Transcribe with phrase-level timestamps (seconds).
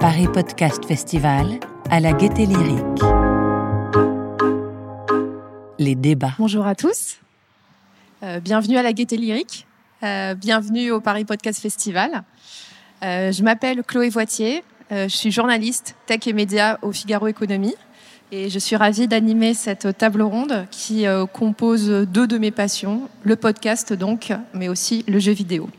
[0.00, 1.60] Paris Podcast Festival
[1.90, 2.78] à la Gaieté Lyrique.
[5.78, 6.32] Les débats.
[6.38, 7.18] Bonjour à tous.
[8.22, 9.66] Euh, bienvenue à la Gaieté Lyrique.
[10.02, 12.24] Euh, bienvenue au Paris Podcast Festival.
[13.02, 14.64] Euh, je m'appelle Chloé Voitier.
[14.90, 17.74] je suis journaliste tech et médias au Figaro Économie.
[18.30, 23.36] Et je suis ravie d'animer cette table ronde qui compose deux de mes passions, le
[23.36, 25.70] podcast donc, mais aussi le jeu vidéo.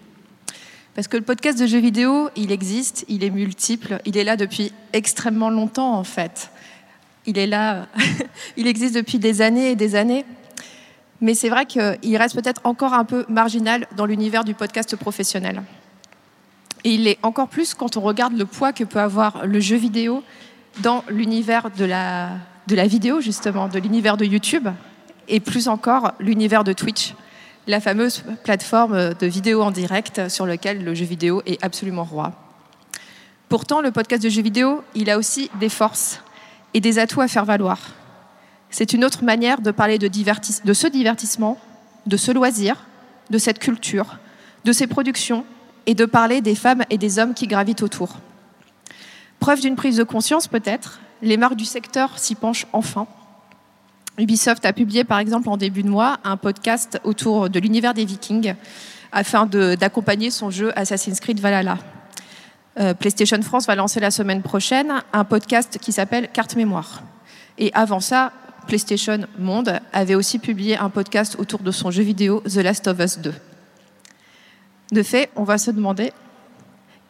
[0.95, 4.35] Parce que le podcast de jeux vidéo, il existe, il est multiple, il est là
[4.35, 6.49] depuis extrêmement longtemps en fait.
[7.27, 7.87] Il est là,
[8.57, 10.25] il existe depuis des années et des années.
[11.21, 15.61] Mais c'est vrai qu'il reste peut-être encore un peu marginal dans l'univers du podcast professionnel.
[16.83, 19.75] Et il est encore plus quand on regarde le poids que peut avoir le jeu
[19.75, 20.23] vidéo
[20.81, 24.67] dans l'univers de la, vidéo, justement, de l'univers de YouTube,
[25.27, 27.13] et plus encore l'univers de Twitch
[27.67, 32.33] la fameuse plateforme de vidéo en direct sur laquelle le jeu vidéo est absolument roi.
[33.47, 36.23] Pourtant, le podcast de jeux vidéo, il a aussi des forces
[36.73, 37.79] et des atouts à faire valoir.
[38.71, 41.59] C'est une autre manière de parler de, de ce divertissement,
[42.07, 42.87] de ce loisir,
[43.29, 44.17] de cette culture,
[44.65, 45.45] de ces productions
[45.85, 48.17] et de parler des femmes et des hommes qui gravitent autour.
[49.39, 53.07] Preuve d'une prise de conscience peut-être, les marques du secteur s'y penchent enfin.
[54.17, 58.05] Ubisoft a publié par exemple en début de mois un podcast autour de l'univers des
[58.05, 58.53] Vikings
[59.11, 61.77] afin d'accompagner son jeu Assassin's Creed Valhalla.
[62.79, 67.01] Euh, PlayStation France va lancer la semaine prochaine un podcast qui s'appelle Carte Mémoire.
[67.57, 68.31] Et avant ça,
[68.67, 72.99] PlayStation Monde avait aussi publié un podcast autour de son jeu vidéo The Last of
[72.99, 73.33] Us 2.
[74.91, 76.13] De fait, on va se demander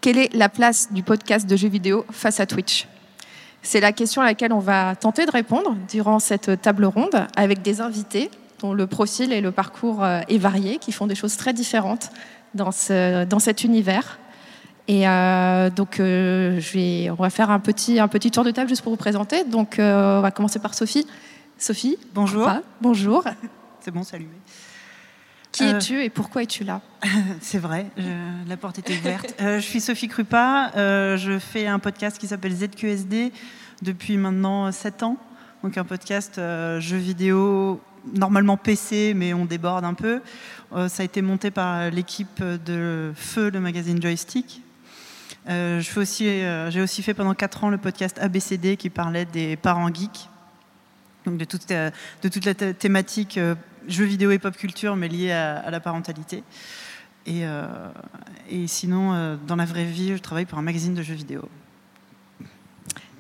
[0.02, 2.88] quelle est la place du podcast de jeux vidéo face à Twitch?
[3.62, 7.62] C'est la question à laquelle on va tenter de répondre durant cette table ronde avec
[7.62, 11.38] des invités dont le profil et le parcours euh, est varié, qui font des choses
[11.38, 12.12] très différentes
[12.54, 14.20] dans, ce, dans cet univers.
[14.88, 18.52] Et euh, donc, euh, je vais, on va faire un petit, un petit tour de
[18.52, 19.44] table juste pour vous présenter.
[19.44, 21.06] Donc, on va commencer par Sophie.
[21.58, 21.98] Sophie.
[22.14, 22.50] Bonjour.
[22.82, 23.24] bonjour.
[23.82, 24.28] C'est bon, salut.
[25.52, 26.82] Qui es-tu et pourquoi es-tu là?
[27.42, 27.88] C'est vrai,
[28.48, 29.34] la porte était ouverte.
[29.40, 33.32] je suis Sophie Krupa, je fais un podcast qui s'appelle ZQSD
[33.82, 35.18] depuis maintenant 7 ans.
[35.64, 37.82] Donc un podcast euh, jeux vidéo,
[38.14, 40.22] normalement PC, mais on déborde un peu.
[40.74, 44.62] Euh, ça a été monté par l'équipe de Feu, le magazine Joystick.
[45.50, 49.94] Euh, j'ai aussi, aussi fait pendant 4 ans le podcast ABCD qui parlait des parents
[49.94, 50.30] geeks,
[51.26, 53.40] donc de toute, de toute la thématique
[53.90, 56.44] jeux vidéo et pop culture, mais liée à, la parentalité.
[57.26, 57.44] Et,
[58.50, 61.50] et sinon, dans la vraie vie, je travaille pour un magazine de jeux vidéo.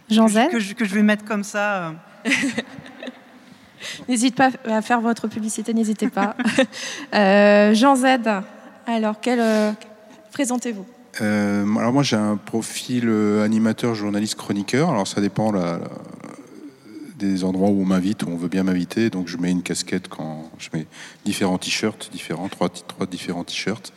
[0.09, 1.93] Jean Z que, je, vais mettre comme ça.
[2.25, 2.29] Euh.
[4.09, 6.35] N'hésite pas à faire votre publicité, n'hésitez pas.
[7.15, 8.05] Euh, Jean Z,
[8.85, 9.71] alors, quel, euh,
[10.31, 10.85] présentez-vous?
[11.19, 13.09] Alors moi j'ai un profil
[13.43, 14.91] animateur, journaliste, chroniqueur.
[14.91, 15.79] Alors ça dépend la,
[17.19, 19.09] des endroits où on m'invite, où on veut bien m'inviter.
[19.09, 20.87] Donc je mets une casquette quand je mets
[21.25, 23.93] différents t-shirts, différents, trois, trois différents t-shirts.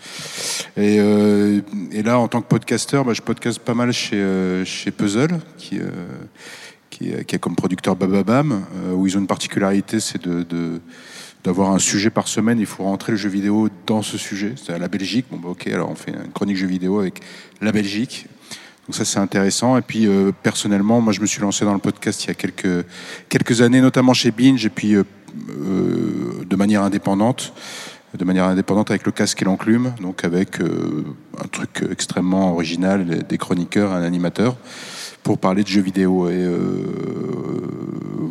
[0.77, 1.60] Et, euh,
[1.93, 5.38] et, là, en tant que podcasteur, bah, je podcast pas mal chez, euh, chez Puzzle,
[5.56, 5.87] qui, euh,
[6.91, 10.28] qui, qui, a comme producteur Bababam, où ils ont une particularité, c'est
[11.44, 14.54] d'avoir un sujet par semaine, il faut rentrer le jeu vidéo dans ce sujet.
[14.56, 15.27] C'est à la Belgique.
[15.31, 17.21] Bon, bah, ok, alors on fait une chronique jeu vidéo avec
[17.60, 18.27] la Belgique.
[18.92, 19.78] Donc ça c'est intéressant.
[19.78, 22.34] Et puis euh, personnellement, moi je me suis lancé dans le podcast il y a
[22.34, 22.84] quelques,
[23.30, 25.04] quelques années, notamment chez Binge, et puis euh,
[25.48, 27.54] euh, de manière indépendante,
[28.12, 33.38] de manière indépendante avec le casque et l'enclume, donc avec un truc extrêmement original, des
[33.38, 34.58] chroniqueurs, un animateur,
[35.22, 36.28] pour parler de jeux vidéo.
[36.28, 36.47] Et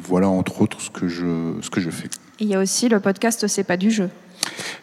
[0.04, 2.08] voilà entre autres ce que je, ce que je fais.
[2.40, 4.12] Il y a aussi le podcast C'est pas du jeu.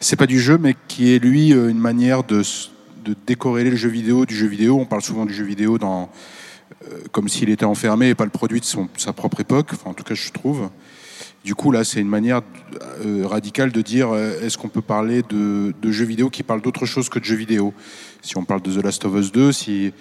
[0.01, 2.43] C'est pas du jeu, mais qui est lui une manière de
[3.05, 4.79] de décorréler le jeu vidéo du jeu vidéo.
[4.79, 6.11] On parle souvent du jeu vidéo dans,
[6.85, 9.71] euh, comme s'il était enfermé et pas le produit de son, sa propre époque.
[9.85, 10.71] En tout cas, je trouve.
[11.45, 12.43] Du coup, là, c'est une manière
[13.05, 16.61] euh, radicale de dire euh, est-ce qu'on peut parler de, de, jeux vidéo qui parlent
[16.61, 17.73] d'autre chose que de jeux vidéo?
[18.23, 19.93] Si on parle de The Last of Us 2, si,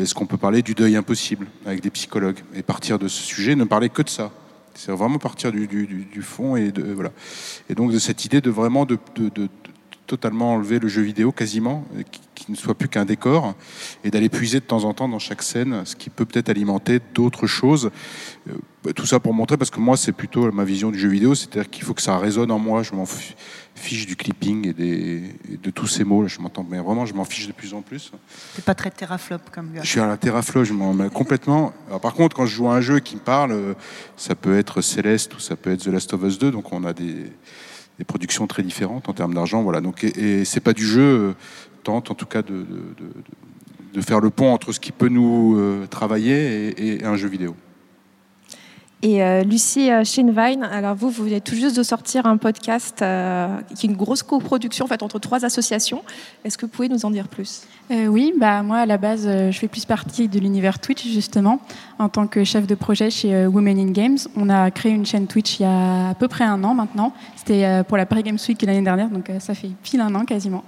[0.00, 2.38] est-ce qu'on peut parler du deuil impossible avec des psychologues?
[2.54, 4.30] Et partir de ce sujet, ne parler que de ça
[4.74, 7.10] c'est vraiment partir du, du, fond et de voilà
[7.68, 8.96] et donc de cette idée de vraiment de
[10.08, 11.84] totalement enlever le jeu vidéo quasiment,
[12.34, 13.54] qui, ne soit plus qu'un décor,
[14.04, 16.98] et d'aller puiser de temps en temps dans chaque scène ce qui peut peut-être alimenter
[17.14, 17.90] d'autres choses.
[18.48, 18.52] Euh,
[18.82, 21.34] bah, tout ça pour montrer, parce que moi c'est plutôt ma vision du jeu vidéo,
[21.34, 23.04] c'est-à-dire qu'il faut que ça résonne en moi, je m'en
[23.74, 27.24] fiche du clipping et, des, de tous ces mots, je m'entends, mais vraiment je m'en
[27.24, 28.10] fiche de plus en plus.
[28.56, 29.82] T'es pas très teraflop comme gars.
[29.82, 31.74] Je suis à la teraflop, je m'en mets complètement.
[32.00, 33.74] par contre, quand je joue à un jeu qui me parle, euh,
[34.16, 36.84] ça peut être Céleste ou ça peut être The Last of Us 2, donc on
[36.84, 37.30] a des
[37.98, 39.62] des productions très différentes en termes d'argent.
[39.62, 39.80] Voilà.
[39.80, 41.34] Donc, et, c'est pas du jeu,
[41.82, 42.64] tente en tout cas de,
[43.94, 47.56] de, faire le pont entre ce qui peut nous travailler et un jeu vidéo.
[49.00, 53.00] Et euh, Lucie euh, Shinvine, alors vous, vous venez tout juste de sortir un podcast
[53.00, 56.02] euh, qui est une grosse coproduction en fait, entre trois associations.
[56.44, 57.62] Est-ce que vous pouvez nous en dire plus?
[57.90, 61.60] Oui, bah, moi à la base, je fais plus partie de l'univers Twitch justement,
[61.98, 64.18] en tant que chef de projet chez Women in Games.
[64.36, 67.14] On a créé une chaîne Twitch il y a à peu près un an maintenant.
[67.36, 70.64] C'était pour la Paris Games Week l'année dernière, donc ça fait pile un an quasiment.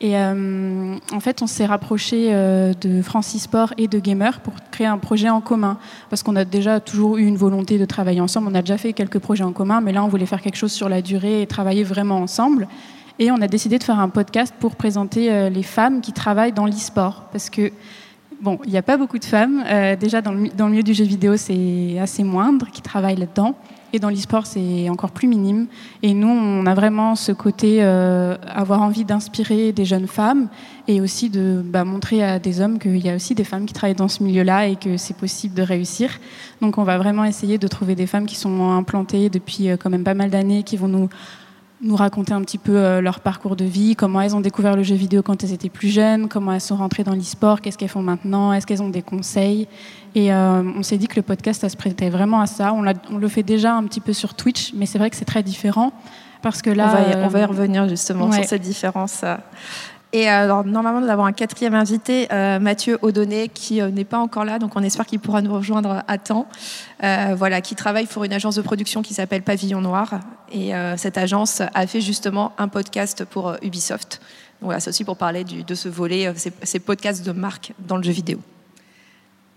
[0.00, 4.54] Et euh, en fait, on s'est rapproché euh, de Francis Sport et de Gamer pour
[4.70, 5.78] créer un projet en commun.
[6.08, 8.48] Parce qu'on a déjà toujours eu une volonté de travailler ensemble.
[8.50, 10.72] On a déjà fait quelques projets en commun, mais là, on voulait faire quelque chose
[10.72, 12.68] sur la durée et travailler vraiment ensemble.
[13.18, 16.52] Et on a décidé de faire un podcast pour présenter euh, les femmes qui travaillent
[16.52, 17.24] dans l'e-sport.
[17.32, 17.72] Parce que,
[18.40, 19.64] bon, il n'y a pas beaucoup de femmes.
[19.98, 23.56] déjà, dans le, dans le milieu du jeu vidéo, c'est assez moindre qui travaillent là-dedans.
[23.92, 25.66] Et dans l'e-sport, c'est encore plus minime.
[26.02, 30.48] Et nous, on a vraiment ce côté, euh, avoir envie d'inspirer des jeunes femmes
[30.88, 33.72] et aussi de bah, montrer à des hommes qu'il y a aussi des femmes qui
[33.72, 36.10] travaillent dans ce milieu-là et que c'est possible de réussir.
[36.60, 39.90] Donc on va vraiment essayer de trouver des femmes qui sont implantées depuis euh, quand
[39.90, 41.08] même pas mal d'années, qui vont nous
[41.80, 44.82] nous raconter un petit peu euh, leur parcours de vie, comment elles ont découvert le
[44.82, 47.88] jeu vidéo quand elles étaient plus jeunes, comment elles sont rentrées dans l'e-sport, qu'est-ce qu'elles
[47.88, 49.68] font maintenant, est-ce qu'elles ont des conseils.
[50.14, 52.72] Et euh, on s'est dit que le podcast, ça se prêtait vraiment à ça.
[52.72, 55.24] On, on, le fait déjà un petit peu sur Twitch, mais c'est vrai que c'est
[55.24, 55.92] très différent.
[56.42, 59.24] Parce que là, on va y, on va y revenir justement sur cette différence.
[60.12, 64.04] Et euh, alors, normalement, nous avons un quatrième invité, euh, Mathieu Audonnet, qui euh, n'est
[64.04, 66.46] pas encore là, donc on espère qu'il pourra nous rejoindre à temps.
[67.00, 70.20] voilà, qui travaille pour une agence de production qui s'appelle Pavillon Noir.
[70.52, 74.20] Et cette agence a fait justement un podcast pour Ubisoft.
[74.60, 78.02] voilà, c'est aussi pour parler de ce volet, ces, ces, podcasts de marque dans le
[78.02, 78.40] jeu vidéo.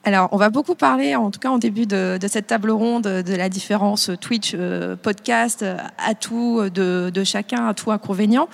[0.03, 3.03] Alors, on va beaucoup parler, en tout cas en début de, de cette table ronde,
[3.03, 4.55] de la différence Twitch,
[5.03, 5.63] podcast,
[5.99, 8.47] atout de, de chacun, atout inconvénient.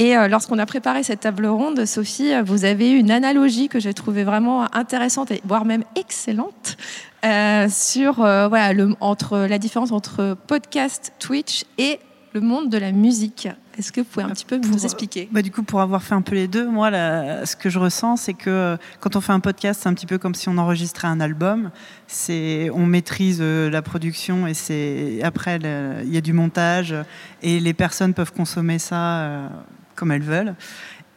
[0.00, 3.78] Et euh, lorsqu'on a préparé cette table ronde, Sophie, vous avez eu une analogie que
[3.78, 6.78] j'ai trouvée vraiment intéressante, voire même excellente,
[7.22, 12.00] euh, sur euh, voilà, le, entre, la différence entre podcast, Twitch et
[12.32, 13.48] le monde de la musique.
[13.78, 15.28] Est-ce que vous pouvez un petit peu vous expliquer?
[15.32, 18.16] bah, Du coup, pour avoir fait un peu les deux, moi, ce que je ressens,
[18.16, 21.08] c'est que quand on fait un podcast, c'est un petit peu comme si on enregistrait
[21.08, 21.70] un album.
[22.06, 26.94] C'est, on maîtrise la production et c'est après il y a du montage
[27.42, 29.50] et les personnes peuvent consommer ça
[29.94, 30.54] comme elles veulent.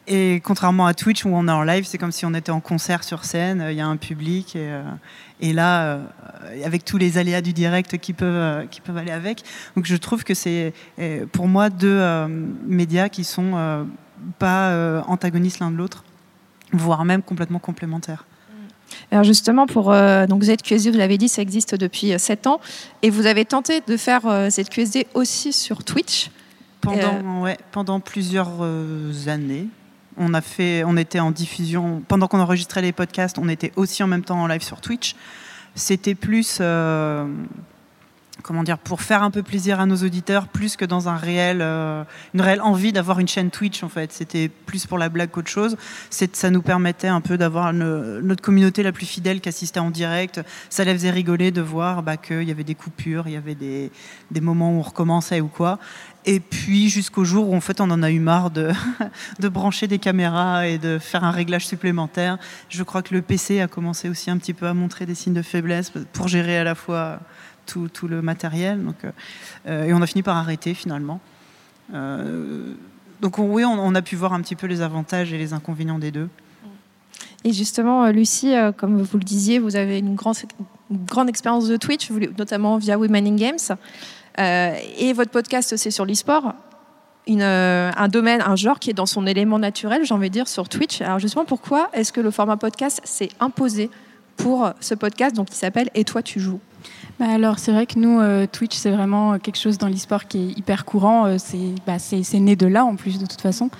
[0.06, 2.60] Et contrairement à Twitch où on est en live, c'est comme si on était en
[2.60, 4.82] concert sur scène, il y a un public et, euh,
[5.40, 6.04] et là, euh,
[6.64, 9.42] avec tous les aléas du direct qui peuvent, euh, qui peuvent aller avec.
[9.76, 10.74] Donc je trouve que c'est
[11.32, 12.02] pour moi deux
[12.66, 13.86] médias qui sont
[14.38, 16.04] pas antagonistes l'un de l'autre,
[16.72, 18.26] voire même complètement complémentaires.
[19.10, 19.86] Alors justement, pour
[20.28, 22.60] donc ZQSD, vous l'avez dit, ça existe depuis 7 ans,
[23.02, 26.30] et vous avez tenté de faire ZQSD aussi sur Twitch.
[26.84, 29.68] Pendant, ouais, pendant plusieurs euh, années.
[30.16, 34.02] On, a fait, on était en diffusion, pendant qu'on enregistrait les podcasts, on était aussi
[34.02, 35.16] en même temps en live sur Twitch.
[35.74, 37.26] C'était plus, euh,
[38.42, 41.58] comment dire, pour faire un peu plaisir à nos auditeurs, plus que dans un réel,
[41.60, 44.12] euh, une réelle envie d'avoir une chaîne Twitch en fait.
[44.12, 45.76] C'était plus pour la blague qu'autre chose.
[46.10, 50.40] Ça nous permettait un peu d'avoir notre communauté la plus fidèle qui assistait en direct.
[50.70, 53.56] Ça les faisait rigoler de voir bah, qu'il y avait des coupures, il y avait
[53.56, 53.90] des,
[54.30, 55.80] des moments où on recommençait ou quoi.
[56.26, 59.98] Et puis jusqu'au jour où en fait on en a eu marre de, brancher des
[59.98, 62.38] caméras et de faire un réglage supplémentaire.
[62.68, 65.34] Je crois que le PC a commencé aussi un petit peu à montrer des signes
[65.34, 67.20] de faiblesse pour gérer à la fois
[67.66, 68.82] tout, tout le matériel.
[68.82, 68.96] Donc,
[69.66, 71.20] euh, et on a fini par arrêter finalement.
[71.92, 72.72] Euh,
[73.20, 76.10] donc oui, on, a pu voir un petit peu les avantages et les inconvénients des
[76.10, 76.28] deux.
[77.44, 80.36] Et justement, euh, Lucie, comme vous le disiez, vous avez une grande,
[80.90, 83.76] une grande expérience de Twitch, notamment via Women in Games.
[84.38, 86.54] Euh, et votre podcast, c'est sur l'e-sport.
[87.28, 90.48] Euh, un domaine, un genre qui est dans son élément naturel, j'ai envie de dire,
[90.48, 91.00] sur Twitch.
[91.00, 93.90] Alors justement, pourquoi est-ce que le format podcast s'est imposé
[94.36, 96.60] pour ce podcast donc, qui s'appelle Et toi, tu joues?
[97.18, 100.38] Bah alors c'est vrai que nous, euh, Twitch, c'est vraiment quelque chose dans l'e-sport qui
[100.38, 101.34] est hyper courant.
[101.86, 103.70] Bah, c'est né de là en plus de toute façon.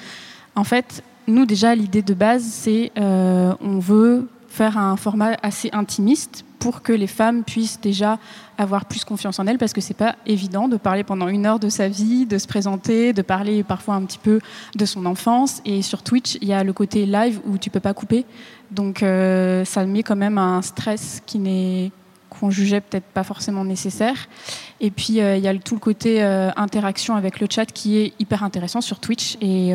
[0.54, 6.44] En fait, nous déjà, l'idée de base, c'est on veut faire un format assez intimiste
[6.64, 8.18] pour que les femmes puissent déjà
[8.56, 11.58] avoir plus confiance en elles parce que c'est pas évident de parler pendant une heure
[11.58, 14.40] de sa vie, de se présenter, de parler parfois un petit peu
[14.74, 15.60] de son enfance.
[15.66, 18.24] Et sur Twitch, il y a le côté live où tu peux pas couper.
[18.70, 21.92] Donc euh, ça met quand même un stress qui n'est
[22.30, 24.26] qu'on jugeait peut-être pas forcément nécessaires.
[24.80, 26.22] Et puis il y a tout le côté
[26.56, 29.36] interaction avec le chat qui est hyper intéressant sur Twitch.
[29.40, 29.72] Et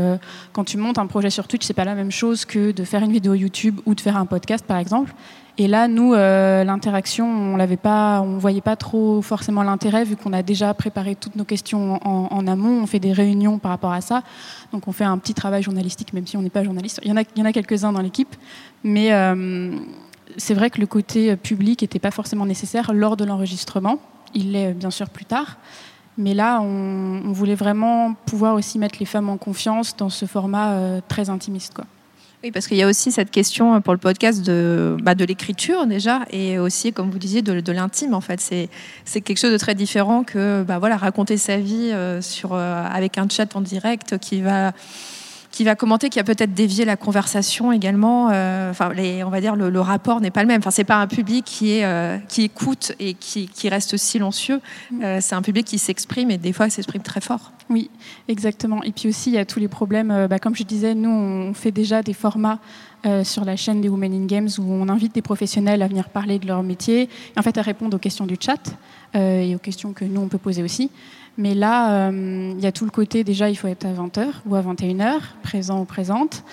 [0.51, 3.01] quand tu montes un projet sur Twitch, c'est pas la même chose que de faire
[3.01, 5.13] une vidéo YouTube ou de faire un podcast par exemple.
[5.61, 10.15] Et là, nous, euh, l'interaction, on l'avait pas, on voyait pas trop forcément l'intérêt vu
[10.15, 12.81] qu'on a déjà préparé toutes nos questions en, amont.
[12.81, 14.23] On fait des réunions par rapport à ça,
[14.71, 17.01] donc on fait un petit travail journalistique, même si on n'est pas journaliste.
[17.03, 18.37] Il y en a, quelques-uns dans l'équipe,
[18.85, 19.75] mais euh,
[20.37, 23.99] c'est vrai que le côté public n'était pas forcément nécessaire lors de l'enregistrement.
[24.33, 25.57] Il l'est bien sûr plus tard.
[26.17, 30.71] Mais là, on, voulait vraiment pouvoir aussi mettre les femmes en confiance dans ce format
[30.71, 31.73] euh, très intimiste.
[31.73, 31.85] Quoi.
[32.41, 35.85] Oui, parce qu'il y a aussi cette question pour le podcast de, bah, de l'écriture
[35.85, 38.13] déjà, et aussi, comme vous disiez, de, de l'intime.
[38.13, 38.69] En fait, c'est,
[39.03, 42.85] c'est quelque chose de très différent que bah, voilà, raconter sa vie euh, sur, euh,
[42.89, 44.71] avec un chat en direct qui va
[45.51, 48.29] qui va commenter, qui a peut-être dévié la conversation également.
[48.31, 50.59] Euh, enfin, les, on va dire le, le rapport n'est pas le même.
[50.59, 54.61] Enfin, c'est pas un public qui est euh, qui écoute et qui, qui reste silencieux.
[54.91, 55.03] Mm.
[55.03, 57.51] Euh, c'est un public qui s'exprime et des fois s'exprime très fort.
[57.69, 57.89] Oui,
[58.27, 58.81] exactement.
[58.83, 60.27] Et puis aussi, il y a tous les problèmes.
[60.27, 62.59] Bah, comme je disais, nous, on fait déjà des formats
[63.05, 66.09] euh, sur la chaîne des Women in Games où on invite des professionnels à venir
[66.09, 67.07] parler de leur métier
[67.37, 68.59] en fait à répondre aux questions du chat
[69.15, 70.91] euh, et aux questions que nous on peut poser aussi.
[71.37, 74.25] Mais là, euh, il y a tout le côté déjà, il faut être à 20h
[74.45, 76.43] ou à 21h, présent ou présente.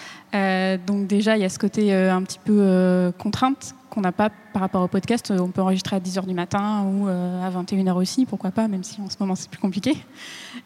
[0.86, 4.62] Donc déjà, il y a ce côté un petit peu contrainte qu'on n'a pas par
[4.62, 5.32] rapport au podcast.
[5.38, 9.00] On peut enregistrer à 10h du matin ou à 21h aussi, pourquoi pas, même si
[9.00, 9.96] en ce moment c'est plus compliqué.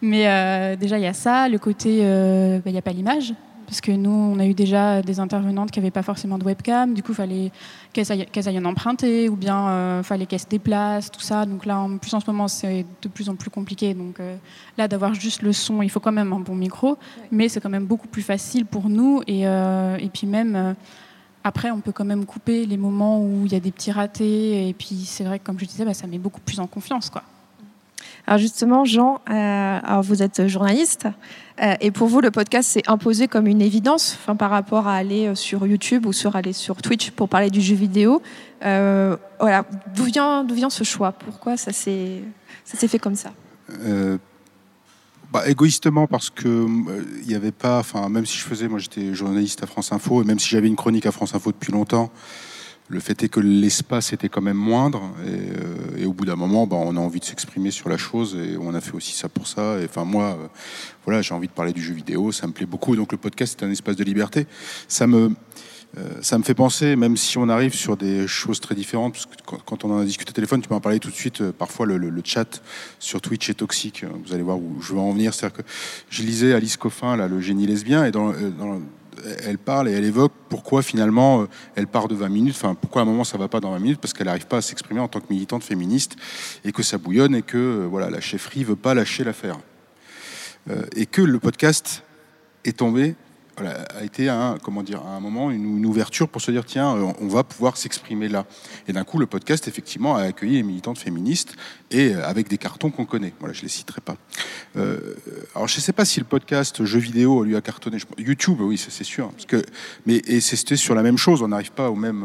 [0.03, 1.49] Mais déjà, il y a ça.
[1.49, 3.35] Le côté, bah, il n'y a pas l'image
[3.71, 6.93] parce que nous, on a eu déjà des intervenantes qui n'avaient pas forcément de webcam,
[6.93, 7.53] du coup, il fallait
[7.93, 8.11] qu'elles
[8.49, 11.47] aillent, en emprunter, ou bien il euh, fallait qu'elles se déplacent, tout ça.
[11.47, 13.95] Donc là, en plus en ce moment, c'est de plus en plus compliqué.
[13.95, 14.35] Donc euh,
[14.77, 16.99] là, d'avoir juste le son, il faut quand même un bon micro,
[17.31, 19.23] mais c'est quand même beaucoup plus facile pour nous.
[19.29, 20.75] Et, euh, et puis même,
[21.45, 24.69] après, on peut quand même couper les moments où il y a des petits ratés.
[24.69, 27.09] Et puis c'est vrai que, comme je disais, bah, ça met beaucoup plus en confiance,
[27.09, 27.23] quoi.
[28.27, 31.09] Alors justement, Jean, euh, vous êtes journaliste
[31.63, 35.27] euh, et pour vous, le podcast s'est imposé comme une évidence par rapport à aller
[35.27, 38.23] euh, sur YouTube ou sur aller sur Twitch pour parler du jeu vidéo.
[38.61, 41.13] voilà, d'où vient, d'où vient ce choix?
[41.13, 42.23] Pourquoi ça s'est,
[42.65, 43.33] ça s'est fait comme ça?
[45.33, 46.67] Bah, égoïstement parce que
[47.23, 50.23] il n'y avait pas, enfin même si je faisais, moi j'étais journaliste à France Info
[50.23, 52.11] et même si j'avais une chronique à France Info depuis longtemps,
[52.91, 56.67] le fait est que l'espace était quand même moindre et, euh, au bout d'un moment,
[56.67, 59.29] bah, on a envie de s'exprimer sur la chose et on a fait aussi ça
[59.29, 59.79] pour ça.
[59.81, 60.49] Et enfin moi, euh,
[61.05, 62.97] voilà, j'ai envie de parler du jeu vidéo, ça me plaît beaucoup.
[62.97, 64.47] Donc le podcast est un espace de liberté.
[64.89, 65.31] Ça me
[65.99, 69.27] euh, ça me fait penser, même si on arrive sur des choses très différentes, parce
[69.27, 71.85] que quand, on en a discuté au téléphone, tu m'en parlais tout de suite, parfois
[71.85, 72.63] le, chat
[73.01, 74.05] sur Twitch est toxique.
[74.25, 75.35] Vous allez voir où je veux en venir.
[75.35, 75.63] C'est-à-dire que
[76.09, 78.81] je lisais Alice Coffin, là, le génie lesbien, et dans, dans
[79.45, 83.03] elle parle et elle évoque pourquoi finalement euh, elle part de 20 minutes, enfin pourquoi
[83.03, 85.01] à un moment ça va pas dans 20 minutes, parce qu'elle n'arrive pas à s'exprimer
[85.01, 86.17] en tant que militante féministe
[86.65, 89.59] et que ça bouillonne et que euh, voilà la chefferie veut pas lâcher l'affaire.
[90.69, 92.03] Euh, et que le podcast
[92.65, 93.15] est tombé
[93.67, 97.29] a été un, comment dire, un moment une, ouverture pour se dire tiens, euh, on
[97.29, 98.47] va pouvoir s'exprimer là.
[98.89, 101.55] Et d'un coup, le podcast effectivement a accueilli les militantes féministes
[101.91, 103.33] et euh, avec des cartons qu'on connaît.
[103.41, 104.17] Voilà, je les citerai pas.
[104.77, 105.15] Euh,
[105.55, 107.99] alors je ne sais pas si le podcast jeu vidéo lui a cartonné.
[108.19, 109.63] YouTube, oui, c'est sûr, parce que
[110.07, 111.43] mais et c'était sur la même chose.
[111.43, 112.25] On n'arrive pas au même,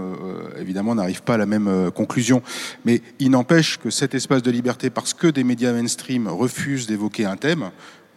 [0.60, 2.42] évidemment, on n'arrive pas à la même conclusion.
[2.86, 7.26] Mais il n'empêche que cet espace de liberté, parce que des médias mainstream refusent d'évoquer
[7.26, 7.72] un thème,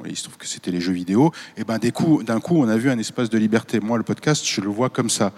[0.06, 2.90] il se trouve que c'était les jeux vidéo, et ben d'un coup, on a vu
[2.90, 3.80] un espace de liberté.
[3.80, 5.32] Moi, le podcast, je le vois comme ça.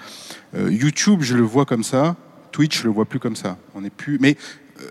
[0.55, 2.17] Euh, YouTube, je le vois comme ça.
[2.52, 3.59] Twitch, je le vois plus comme ça.
[3.75, 4.37] On n'est plus, mais
[4.81, 4.85] euh,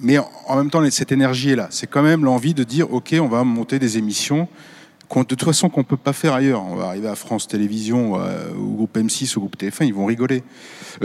[0.00, 1.68] mais en même temps, cette énergie est là.
[1.70, 4.48] C'est quand même l'envie de dire, ok, on va monter des émissions
[5.22, 6.62] de toute façon qu'on peut pas faire ailleurs.
[6.64, 10.06] On va arriver à France Télévisions, euh, au groupe M6, au groupe TF1, ils vont
[10.06, 10.42] rigoler.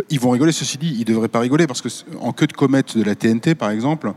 [0.10, 2.98] ils vont rigoler, ceci dit, ils devraient pas rigoler parce que en queue de comète
[2.98, 4.14] de la TNT, par exemple,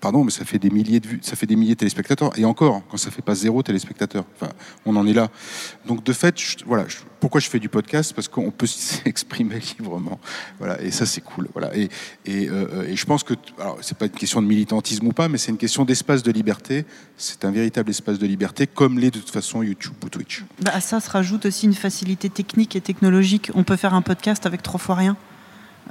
[0.00, 2.36] pardon, mais ça fait des milliers de vues, ça fait des milliers de téléspectateurs.
[2.38, 4.24] Et encore, quand ça fait pas zéro téléspectateurs.
[4.36, 4.52] Enfin,
[4.86, 5.28] on en est là.
[5.86, 6.34] Donc de fait,
[6.66, 6.86] voilà,
[7.20, 8.12] pourquoi je fais du podcast?
[8.14, 10.18] Parce qu'on peut s'exprimer librement.
[10.58, 11.48] Voilà, et ça c'est cool.
[11.52, 11.88] Voilà, et,
[12.24, 15.28] et, euh, et je pense que, alors c'est pas une question de militantisme ou pas,
[15.28, 16.84] mais c'est une question d'espace de liberté.
[17.16, 20.44] C'est un véritable espace de liberté, comme l'est de toute façon YouTube ou Twitch.
[20.62, 23.50] Bah, à ça se rajoute aussi une facilité technique et technologique.
[23.54, 25.16] On peut faire un podcast avec trois fois rien.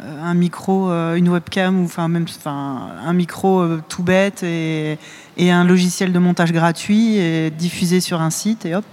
[0.04, 4.44] Euh, un micro, euh, une webcam, ou enfin même enfin, un micro euh, tout bête
[4.44, 4.98] et,
[5.40, 8.86] un logiciel de montage gratuit et diffusé sur un site et hop.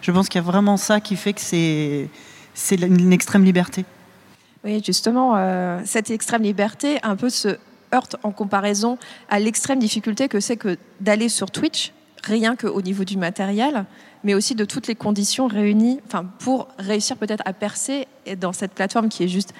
[0.00, 2.08] Je pense qu'il y a vraiment ça qui fait que c'est
[2.74, 3.84] une extrême liberté.
[4.64, 5.36] Oui, justement,
[5.84, 7.56] cette extrême liberté un peu se
[7.94, 11.92] heurte en comparaison à l'extrême difficulté que c'est que d'aller sur Twitch,
[12.24, 13.84] rien qu'au niveau du matériel,
[14.24, 16.00] mais aussi de toutes les conditions réunies
[16.40, 18.08] pour réussir peut-être à percer
[18.40, 19.54] dans cette plateforme qui est juste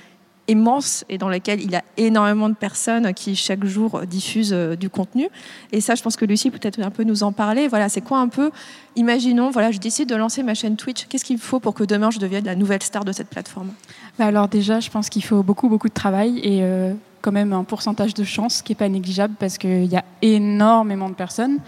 [0.48, 4.76] immense et dans laquelle il y a énormément de personnes qui chaque jour diffusent euh,
[4.76, 5.28] du contenu.
[5.70, 7.68] Et ça, je pense que Lucie peut-être un peu nous en parler.
[7.68, 8.50] Voilà, c'est quoi un peu
[8.96, 11.06] Imaginons, voilà, je décide de lancer ma chaîne Twitch.
[11.06, 13.72] Qu'est-ce qu'il faut pour que demain je devienne la nouvelle star de cette plateforme?
[14.18, 17.52] Bah Alors déjà, je pense qu'il faut beaucoup beaucoup de travail et euh, quand même
[17.52, 21.58] un pourcentage de chance qui est pas négligeable parce qu'il y a énormément de personnes.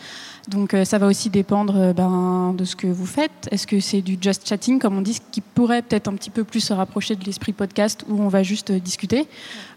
[0.48, 3.48] Donc euh, ça va aussi dépendre euh, ben, de ce que vous faites.
[3.50, 6.44] Est-ce que c'est du just chatting, comme on dit, qui pourrait peut-être un petit peu
[6.44, 9.26] plus se rapprocher de l'esprit podcast où on va juste euh, discuter?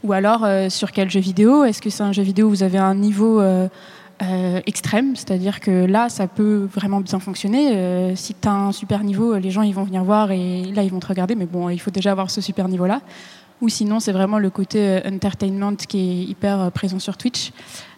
[0.04, 1.64] Ou alors sur quel jeu vidéo?
[1.64, 3.42] Est-ce que c'est un jeu vidéo où vous avez un niveau
[4.66, 5.16] extrême?
[5.16, 8.16] C'est-à-dire que là, ça peut vraiment bien fonctionner.
[8.16, 10.92] si tu as un super niveau, les gens ils vont venir voir et là, ils
[10.92, 11.36] vont te regarder.
[11.36, 13.02] Mais bon, il faut déjà avoir ce super niveau-là.
[13.62, 17.52] Ou sinon, c'est vraiment le côté entertainment qui est hyper présent sur Twitch.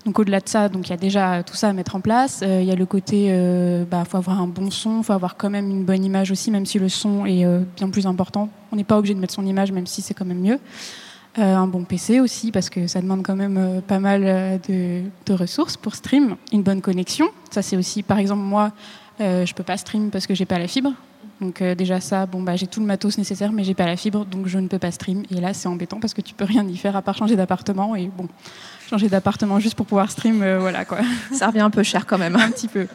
[0.05, 2.41] Donc au-delà de ça, donc il y a déjà tout ça à mettre en place.
[2.43, 5.13] Euh, il y a le côté, il euh, bah, faut avoir un bon son, faut
[5.13, 8.07] avoir quand même une bonne image aussi, même si le son est euh, bien plus
[8.07, 8.49] important.
[8.71, 10.59] On n'est pas obligé de mettre son image, même si c'est quand même mieux.
[11.37, 15.77] un bon PC aussi, parce que ça demande quand même pas mal de, de, ressources
[15.77, 16.35] pour stream.
[16.51, 18.71] Une bonne connexion, ça c'est aussi, par exemple moi,
[19.19, 20.93] je peux pas stream parce que j'ai pas la fibre.
[21.41, 24.25] Donc déjà ça, bon bah j'ai tout le matos nécessaire, mais j'ai pas la fibre,
[24.25, 25.23] donc je ne peux pas stream.
[25.31, 27.95] Et là c'est embêtant parce que tu peux rien y faire à part changer d'appartement.
[27.95, 28.27] Et bon,
[28.89, 30.99] changer d'appartement juste pour pouvoir stream, euh, voilà quoi.
[31.33, 32.35] Ça revient un peu cher quand même.
[32.35, 32.87] un petit peu.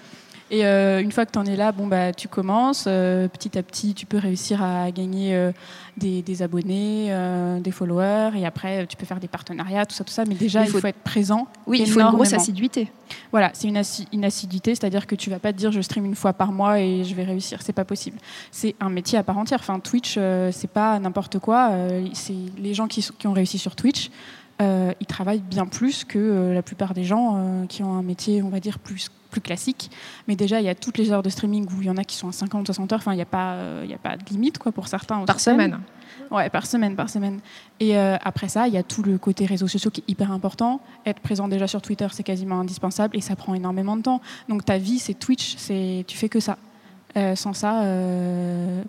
[0.54, 2.84] Et euh, une fois que tu en es là, bon, bah, tu commences.
[2.86, 5.50] Euh, petit à petit, tu peux réussir à gagner
[5.96, 7.12] des, abonnés,
[7.60, 8.30] des followers.
[8.36, 10.24] Et après, tu peux faire des partenariats, tout ça, tout ça.
[10.24, 11.48] Mais déjà, il faut, être présent.
[11.66, 12.92] Oui, il faut une grosse assiduité.
[13.32, 13.82] Voilà, c'est une,
[14.12, 14.76] une, assiduité.
[14.76, 17.14] C'est-à-dire que tu vas pas te dire je stream une fois par mois et je
[17.16, 17.58] vais réussir.
[17.62, 18.18] C'est pas possible.
[18.52, 19.58] C'est un métier à part entière.
[19.60, 20.18] Enfin, Twitch,
[20.52, 21.72] c'est pas n'importe quoi.
[22.12, 24.10] c'est les gens qui, qui ont réussi sur Twitch.
[24.62, 28.02] Euh, ils travaillent bien plus que euh, la plupart des gens euh, qui ont un
[28.02, 29.90] métier, on va dire, plus, plus classique.
[30.28, 32.04] Mais déjà, il y a toutes les heures de streaming où il y en a
[32.04, 32.98] qui sont à 50, 60 heures.
[33.00, 35.24] Enfin, il n'y a, pas, il a pas de limite quoi, pour certains.
[35.24, 35.78] Par semaine
[36.30, 37.40] Ouais, par semaine, par semaine.
[37.80, 40.80] Et après ça, il y a tout le côté réseaux sociaux qui est hyper important.
[41.04, 44.20] Être présent déjà sur Twitter, c'est quasiment indispensable et ça prend énormément de temps.
[44.48, 46.56] Donc ta vie, c'est Twitch, c'est tu fais que ça.
[47.34, 47.82] sans ça,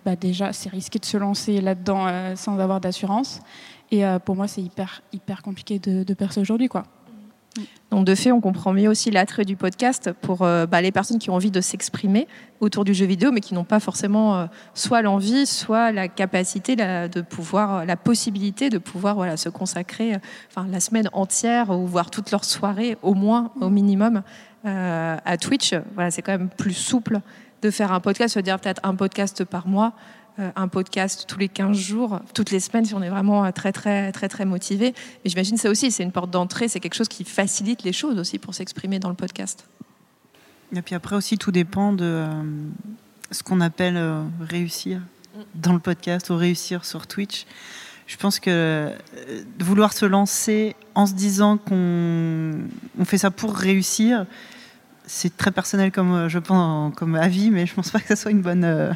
[0.06, 3.42] bah déjà, c'est risqué de se lancer là-dedans sans avoir d'assurance.
[3.92, 6.68] Et euh, pour moi, c'est hyper, hyper compliqué de, de percer aujourd'hui.
[6.68, 6.84] quoi.
[7.90, 11.20] Donc de fait, on comprend mieux aussi l'attrait du podcast pour euh, bah, les personnes
[11.20, 12.28] qui ont envie de s'exprimer
[12.60, 16.76] autour du jeu vidéo, mais qui n'ont pas forcément euh, soit l'envie, soit la capacité
[16.76, 20.18] de pouvoir, la possibilité de pouvoir voilà, se consacrer
[20.70, 24.24] la semaine entière ou voir toute leur soirée, au moins, au minimum,
[24.66, 25.76] à Twitch.
[25.94, 27.22] Voilà, c'est quand même plus souple
[27.62, 29.94] de faire un podcast, se dire peut-être un podcast par mois,
[30.38, 33.72] un podcast tous les 15 jours, toutes les semaines, si on est vraiment euh, très,
[33.72, 34.94] très, très, très motivé.
[35.24, 38.20] Mais j'imagine ça aussi, c'est une porte d'entrée, c'est quelque chose qui facilite les choses
[38.20, 39.68] aussi pour s'exprimer dans le podcast.
[40.76, 42.28] Et puis après aussi, tout dépend de euh,
[43.32, 44.02] ce qu'on appelle
[44.42, 45.02] réussir
[45.54, 47.46] dans le podcast ou réussir sur Twitch.
[48.08, 48.92] Je pense que
[49.60, 52.60] vouloir se lancer en se disant qu'on
[53.04, 54.26] fait ça pour réussir,
[55.08, 58.16] c'est très personnel comme euh, je pense comme avis, mais je pense pas que ça
[58.16, 58.94] soit une bonne, euh,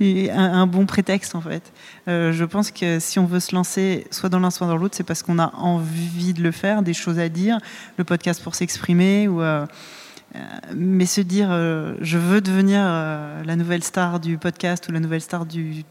[0.32, 1.72] un, bon prétexte en fait.
[2.06, 4.96] Euh, je pense que si on veut se lancer, soit dans l'un soit dans l'autre,
[4.96, 7.58] c'est parce qu'on a envie de le faire, des choses à dire,
[7.96, 9.42] le podcast pour s'exprimer ou
[10.74, 15.46] mais se dire je veux devenir la nouvelle star du podcast ou la nouvelle star
[15.46, 15.84] du,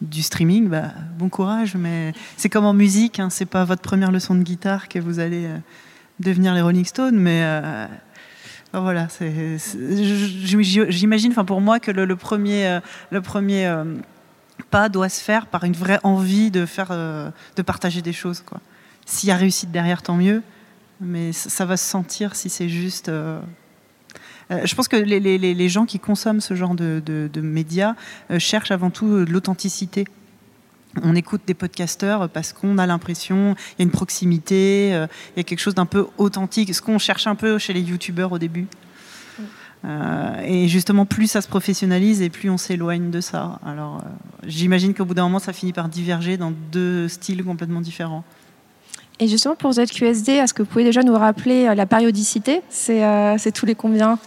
[0.00, 1.74] du, streaming, bah, bon courage.
[1.74, 5.18] Mais c'est comme en musique, hein, c'est pas votre première leçon de guitare que vous
[5.18, 5.48] allez
[6.20, 7.42] devenir les Rolling Stones, mais
[8.72, 9.08] voilà,
[10.88, 13.96] j'imagine, enfin pour moi, que le, premier, le premier euh, euh,
[14.70, 18.42] pas doit se faire par une vraie envie de faire, euh, de partager des choses.
[18.44, 18.60] Quoi.
[19.06, 20.42] S'il y a réussite derrière, tant mieux,
[21.00, 23.10] mais ça, va se sentir si c'est juste.
[24.50, 27.94] je pense que les, gens qui consomment ce genre de, de médias
[28.38, 30.04] cherchent avant tout l'authenticité
[31.02, 35.38] on écoute des podcasteurs parce qu'on a l'impression il y a une proximité, euh, il
[35.38, 38.32] y a quelque chose d'un peu authentique, ce qu'on cherche un peu chez les youtubeurs
[38.32, 38.66] au début.
[39.84, 43.60] Euh, et justement, plus ça se professionnalise et plus on s'éloigne de ça.
[43.64, 44.08] Alors, euh,
[44.44, 48.24] j'imagine qu'au bout d'un moment, ça finit par diverger dans deux styles complètement différents.
[49.20, 52.62] Et justement, pour ZQSD, est-ce que vous pouvez déjà nous rappeler la périodicité?
[52.68, 54.18] C'est tous les combien?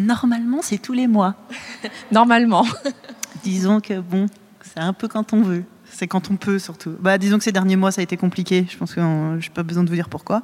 [0.00, 1.34] Normalement, c'est tous les mois.
[2.12, 2.66] Normalement.
[3.44, 4.26] Disons que bon,
[4.62, 5.64] c'est un peu quand on veut.
[5.92, 6.96] C'est quand on peut surtout.
[7.00, 8.66] Bah, disons que ces derniers mois, ça a été compliqué.
[8.68, 10.42] Je pense que je n'ai pas besoin de vous dire pourquoi.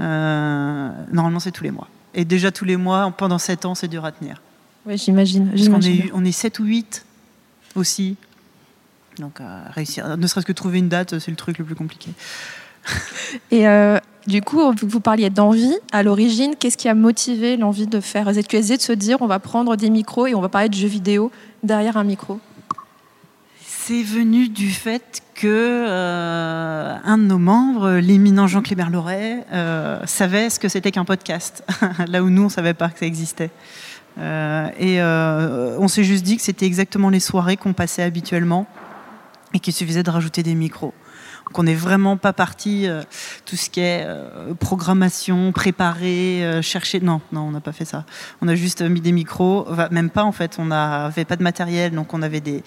[0.00, 1.88] Euh, normalement, c'est tous les mois.
[2.14, 4.40] Et déjà tous les mois, pendant 7 ans, c'est dur à tenir.
[4.86, 5.50] Oui, j'imagine.
[5.72, 7.04] On est, on est 7 ou 8
[7.74, 8.16] aussi.
[9.18, 12.10] Donc, euh, réussir, ne serait-ce que trouver une date, c'est le truc le plus compliqué.
[13.50, 18.00] Et euh, du coup, vous parliez d'envie, à l'origine, qu'est-ce qui a motivé l'envie de
[18.00, 20.74] faire ZQSD, de se dire on va prendre des micros et on va parler de
[20.74, 21.30] jeux vidéo
[21.62, 22.40] derrière un micro?
[23.86, 30.00] C'est venu du fait que euh, un de nos membres, l'éminent Jean Clébert Loret, euh,
[30.06, 31.62] savait ce que c'était qu'un podcast,
[32.08, 33.50] là où nous on savait pas que ça existait.
[34.16, 35.02] Euh, et
[35.78, 38.66] on s'est juste dit que c'était exactement les soirées qu'on passait habituellement
[39.52, 40.94] et qu'il suffisait de rajouter des micros.
[41.44, 42.88] Donc on n'est vraiment pas parti
[43.44, 44.08] tout ce qui est
[44.60, 47.00] programmation, préparer, chercher.
[47.00, 48.06] Non, non, on n'a pas fait ça.
[48.40, 50.56] On a juste mis des micros, même pas en fait.
[50.58, 52.62] On n'avait pas de matériel, donc on avait des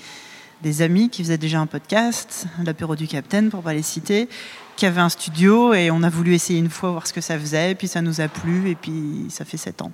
[0.62, 4.28] des amis qui faisaient déjà un podcast, l'apéro du Capitaine pour pas les citer,
[4.76, 7.38] qui avaient un studio et on a voulu essayer une fois voir ce que ça
[7.38, 9.92] faisait, puis ça nous a plu et puis ça fait sept ans.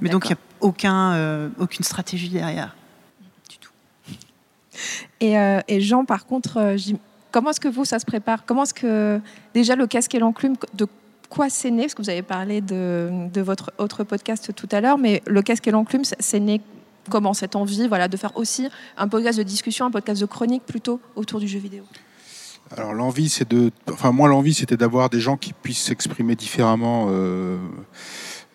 [0.00, 2.76] Mais donc il n'y a aucun, euh, aucune stratégie derrière
[3.48, 3.72] du tout.
[5.20, 6.76] Et, euh, Jean, par contre, euh,
[7.32, 8.44] comment est-ce que vous ça se prépare?
[8.44, 9.20] Comment est-ce que
[9.54, 10.86] déjà le casque et l'enclume de
[11.30, 11.82] quoi c'est né?
[11.82, 15.42] Parce que vous avez parlé de, de, votre autre podcast tout à l'heure, mais le
[15.42, 16.60] casque et l'enclume, c'est né
[17.10, 20.64] comment cette envie voilà, de faire aussi un podcast de discussion, un podcast de chronique
[20.64, 21.84] plutôt autour du jeu vidéo
[22.74, 27.06] alors l'envie, c'est de, enfin moi l'envie, c'était d'avoir des gens qui puissent s'exprimer différemment,
[27.10, 27.58] euh,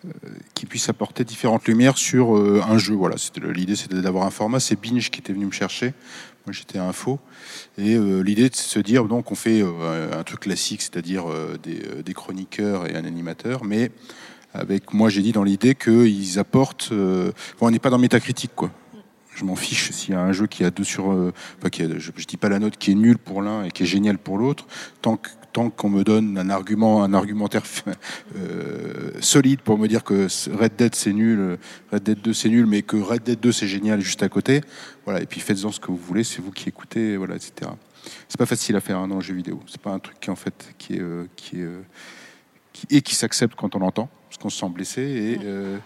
[0.04, 0.10] euh,
[0.54, 2.94] qui puissent apporter différentes lumières sur euh, un jeu.
[2.94, 3.16] Voilà,
[3.54, 4.60] l'idée, c'était d'avoir un format.
[4.60, 5.94] C'est Binge qui était venu me chercher.
[6.44, 7.20] Moi, j'étais info,
[7.78, 11.26] et l'idée de se dire donc on fait un truc classique, c'est-à-dire
[11.62, 13.92] des, des, chroniqueurs et un animateur, mais
[14.54, 18.70] avec moi j'ai dit dans l'idée qu'ils apportent euh, on n'est pas dans métacritique quoi.
[19.34, 21.32] Je m'en fiche s'il y a un jeu qui a deux sur euh,
[21.70, 23.86] qui je, je, dis pas la note qui est nulle pour l'un et qui est
[23.86, 24.66] génial pour l'autre.
[25.00, 27.62] Tant que tant qu'on me donne un argument un argumentaire
[28.36, 31.58] euh, solide pour me dire que Red Dead c'est nul
[31.90, 34.60] Red Dead 2 c'est nul mais que Red Dead 2 c'est génial juste à côté
[35.04, 35.22] voilà.
[35.22, 37.70] Et puis faites-en ce que vous voulez c'est vous qui écoutez voilà etc
[38.28, 39.60] c'est pas facile à faire hein, dans le jeu vidéo.
[39.66, 41.02] C'est pas un truc qui en fait qui est
[41.36, 41.68] qui est
[42.90, 44.08] et qui s'accepte quand on l'entend
[44.42, 45.78] qu'on se sent blessé et, euh,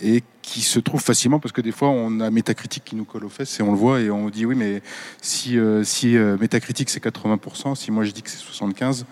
[0.00, 3.26] et qui se trouve facilement parce que des fois on a métacritique qui nous colle
[3.26, 4.80] aux fesses et on le voit et on dit oui mais
[5.20, 9.04] si, euh, si euh, métacritique c'est 80%, si moi je dis que c'est 75,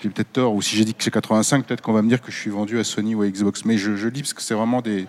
[0.00, 2.22] j'ai peut-être tort ou si j'ai dit que c'est 85, peut-être qu'on va me dire
[2.22, 3.64] que je suis vendu à Sony ou à Xbox.
[3.64, 5.06] Mais je, je dis parce que c'est vraiment des,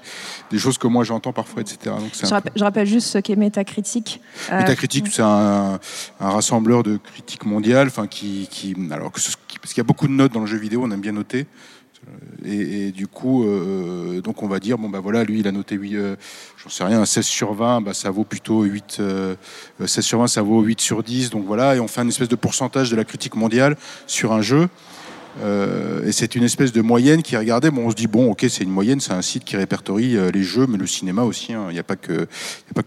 [0.49, 1.95] des, choses que moi j'entends parfois, etc.
[1.99, 4.21] Donc je, rappelle, je, rappelle, juste ce qu'est métacritique.
[4.51, 5.79] Métacritique, c'est un,
[6.19, 9.19] un, rassembleur de critiques mondiales, enfin qui, qui alors que
[9.61, 11.45] parce qu'il y a beaucoup de notes dans le jeu vidéo, on aime bien noter.
[12.45, 15.75] Et, du coup, euh, donc on va dire, bon bah voilà, lui il a noté
[15.75, 16.15] 8, euh,
[16.63, 19.37] j'en sais rien, 16 sur 20, bah, ça vaut plutôt 8, 16 euh,
[19.85, 22.35] sur 20, ça vaut 8 sur 10, donc voilà, et on fait une espèce de
[22.35, 23.75] pourcentage de la critique mondiale
[24.07, 24.69] sur un jeu.
[25.41, 27.69] Euh, et c'est une espèce de moyenne qui regardée.
[27.71, 30.31] Bon, on se dit bon, ok, c'est une moyenne, c'est un site qui répertorie euh,
[30.31, 31.53] les jeux, mais le cinéma aussi.
[31.53, 31.67] Hein.
[31.69, 32.27] Il n'y a pas que,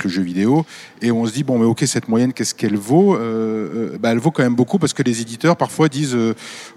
[0.04, 0.66] le jeu vidéo.
[1.00, 4.18] Et on se dit bon, mais ok, cette moyenne, qu'est-ce qu'elle vaut euh, bah, Elle
[4.18, 6.16] vaut quand même beaucoup parce que les éditeurs parfois disent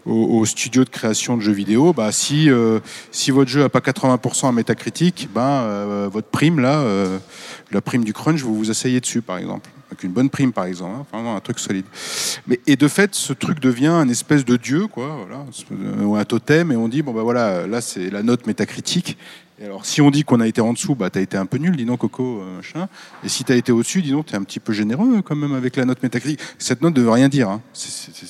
[0.05, 4.51] aux, studios de création de jeux vidéo, bah si votre jeu a pas 80% à
[4.51, 6.83] métacritique, ben votre prime là,
[7.71, 10.65] la prime du crunch, vous vous asseyez dessus, par exemple avec une bonne prime par
[10.65, 11.85] exemple, hein, vraiment un truc solide.
[12.47, 15.45] Mais, et de fait, ce truc devient un espèce de dieu, quoi, voilà,
[16.03, 19.17] ou un totem, et on dit bon ben voilà, là c'est la note métacritique,
[19.63, 21.57] alors, si on dit qu'on a été en dessous, bah, tu as été un peu
[21.57, 22.89] nul, dis donc, Coco, euh, machin.
[23.23, 25.35] Et si tu as été au-dessus, dis donc, tu es un petit peu généreux quand
[25.35, 26.41] même avec la note métacritique.
[26.57, 27.49] Cette note ne veut rien dire.
[27.49, 27.61] Hein.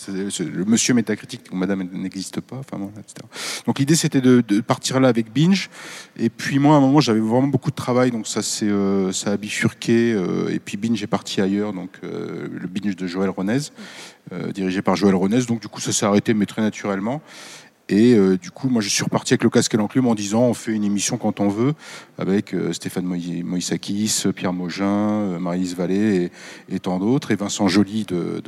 [0.07, 2.57] le monsieur métacritique ou madame n'existe pas.
[2.57, 3.27] Enfin, etc.
[3.65, 5.71] Donc, l'idée, c'était de, partir là avec Binge.
[6.19, 9.31] Et puis, moi, à un moment, j'avais vraiment beaucoup de travail, donc ça, euh, ça
[9.31, 10.13] a bifurqué.
[10.13, 13.71] Euh, et puis, Binge est parti ailleurs, donc le Binge de Joël Ronez,
[14.53, 15.41] dirigé par Joël Ronez.
[15.45, 17.23] Donc, du coup, ça s'est arrêté, mais très naturellement.
[17.87, 20.41] Et euh, du coup, moi, je suis reparti avec le casque et l'enclume en disant
[20.41, 21.75] on fait une émission quand on veut,
[22.17, 26.31] avec euh, Stéphane Moïsakis, Pierre Mogin, euh, Marie-Lise Vallée
[26.69, 28.41] et, tant d'autres, et Vincent Joly de,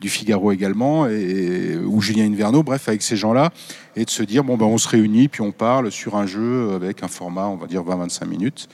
[0.00, 3.50] du Figaro également, et, ou Julien Inverno, bref, avec ces gens-là,
[3.96, 6.72] et de se dire bon, ben, on se réunit, puis on parle sur un jeu
[6.72, 8.68] avec un format, on va dire 20-25 minutes.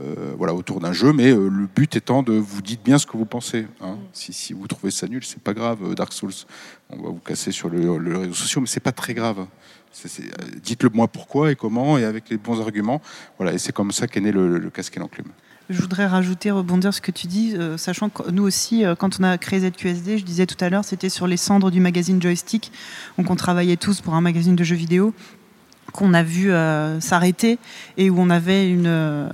[0.00, 3.06] Euh, voilà, autour d'un jeu, mais euh, le but étant de vous dites bien ce
[3.06, 3.68] que vous pensez.
[3.80, 3.92] Hein.
[3.92, 3.98] Mm.
[4.12, 5.78] Si, si, vous trouvez ça nul, c'est pas grave.
[5.84, 6.32] Euh, Dark Souls,
[6.90, 9.46] on va vous casser sur le, le réseau social, mais c'est pas très grave.
[10.64, 13.00] Dites-le moi pourquoi et comment et avec les bons arguments.
[13.38, 15.28] Voilà, et c'est comme ça qu'est né le, le casque et l'enclume.
[15.70, 19.38] Je voudrais rajouter, rebondir ce que tu dis, sachant que nous aussi, quand on a
[19.38, 22.70] créé ZQSD, je disais tout à l'heure, c'était sur les cendres du magazine Joystick.
[23.16, 25.14] Donc on travaillait tous pour un magazine de jeux vidéo
[25.92, 27.58] qu'on a vu euh, s'arrêter
[27.96, 29.30] et où on avait une,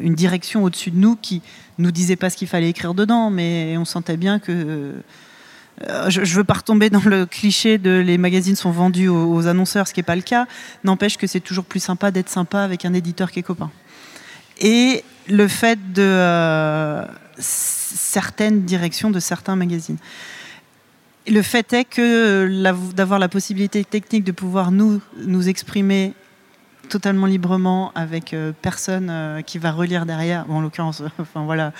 [0.00, 1.42] direction au-dessus de nous qui
[1.78, 4.94] nous disait pas ce qu'il fallait écrire dedans, mais on sentait bien que
[5.88, 9.46] euh, je, ne veux pas retomber dans le cliché de les magazines sont vendus aux,
[9.46, 10.46] annonceurs, ce qui n'est pas le cas.
[10.84, 13.70] N'empêche que c'est toujours plus sympa d'être sympa avec un éditeur qui est copain.
[14.60, 17.04] Et le fait de euh,
[17.38, 19.98] certaines directions de certains magazines
[21.26, 26.14] le fait est que d'avoir la possibilité technique de pouvoir nous, nous exprimer
[26.88, 31.72] totalement librement avec euh, personne euh, qui va relire derrière, en l'occurrence, enfin voilà,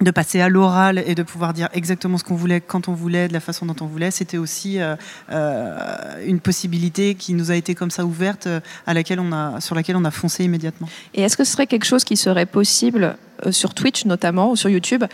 [0.00, 3.28] de passer à l'oral et de pouvoir dire exactement ce qu'on voulait, quand on voulait,
[3.28, 4.94] de la façon dont on voulait, c'était aussi euh,
[5.30, 9.60] euh, une possibilité qui nous a été comme ça ouverte, euh, à laquelle on a,
[9.60, 10.88] sur laquelle on a foncé immédiatement.
[11.14, 13.16] Et est-ce que ce serait quelque chose qui serait possible
[13.50, 15.04] sur Twitch notamment ou sur YouTube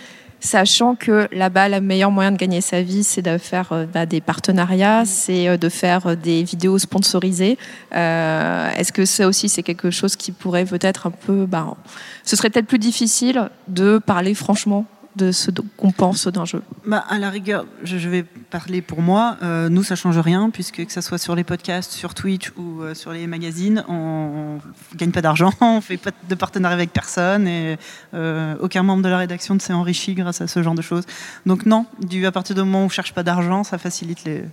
[0.40, 4.20] sachant que là-bas, le meilleur moyen de gagner sa vie, c'est de faire bah, des
[4.20, 7.58] partenariats, c'est de faire des vidéos sponsorisées.
[7.92, 11.46] Est-ce que ça aussi, c'est quelque chose qui pourrait peut-être un peu...
[11.46, 11.76] Bah,
[12.24, 14.84] ce serait peut-être plus difficile de parler franchement
[15.16, 19.36] de ce qu'on pense d'un jeu bah, À la rigueur, je, vais parler pour moi.
[19.42, 22.82] Euh, nous, ça change rien, puisque que ce soit sur les podcasts, sur Twitch ou
[22.82, 24.58] euh, sur les magazines, on
[24.92, 27.76] ne gagne pas d'argent, on ne fait pas de partenariat avec personne, et
[28.14, 31.04] euh, aucun membre de la rédaction ne s'est enrichi grâce à ce genre de choses.
[31.46, 31.86] Donc non,
[32.24, 34.44] à partir du moment où on ne cherche pas d'argent, ça facilite les,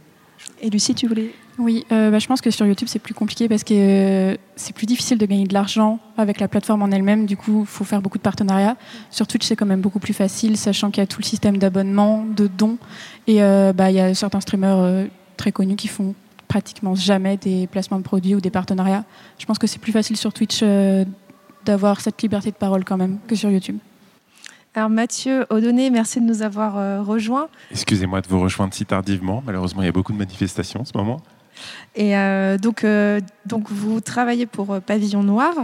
[0.62, 3.48] et Lucie, tu voulais Oui, euh, bah, je pense que sur YouTube, c'est plus compliqué
[3.48, 7.26] parce que euh, c'est plus difficile de gagner de l'argent avec la plateforme en elle-même.
[7.26, 8.76] Du coup, il faut faire beaucoup de partenariats.
[9.10, 11.58] Sur Twitch, c'est quand même beaucoup plus facile, sachant qu'il y a tout le système
[11.58, 12.78] d'abonnement, de dons.
[13.28, 16.14] Et euh, bah, il y a certains streamers très connus qui font
[16.48, 19.06] pratiquement jamais des placements de produits ou des partenariats.
[19.38, 20.64] Je pense que c'est plus facile sur Twitch
[21.66, 23.78] d'avoir cette liberté de parole quand même que sur YouTube.
[24.76, 27.50] Alors Mathieu Audonné, merci de nous avoir euh, rejoints.
[27.72, 29.42] Excusez-moi de vous rejoindre si tardivement.
[29.46, 31.22] Malheureusement, il y a beaucoup de manifestations en ce moment.
[31.96, 35.56] Et euh, donc, euh, donc, vous travaillez pour Pavillon Noir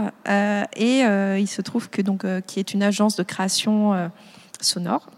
[0.76, 1.00] et
[1.38, 4.10] il se trouve que donc qui est une agence de création
[4.60, 5.08] sonore.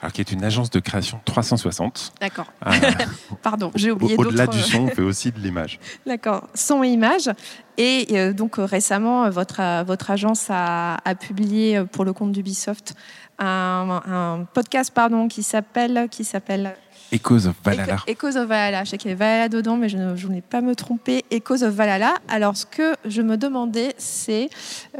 [0.00, 2.12] Alors, qui est une agence de création 360.
[2.20, 2.52] D'accord.
[3.42, 5.80] Pardon, j'ai oublié Au-delà du son, on fait aussi de l'image.
[6.06, 7.30] D'accord, son et image.
[7.78, 12.94] Et donc récemment, votre, votre agence a, a publié pour le compte d'Ubisoft
[13.38, 16.74] un, podcast pardon, qui s'appelle qui s'appelle
[17.12, 17.98] Echoes of Valhalla.
[18.06, 18.84] Echoes of Valhalla.
[18.84, 21.24] Je sais qu'il y avait Valhalla dedans, mais je ne voulais pas me tromper.
[21.30, 22.16] Echoes of Valhalla.
[22.28, 24.50] Alors, ce que je me demandais, c'est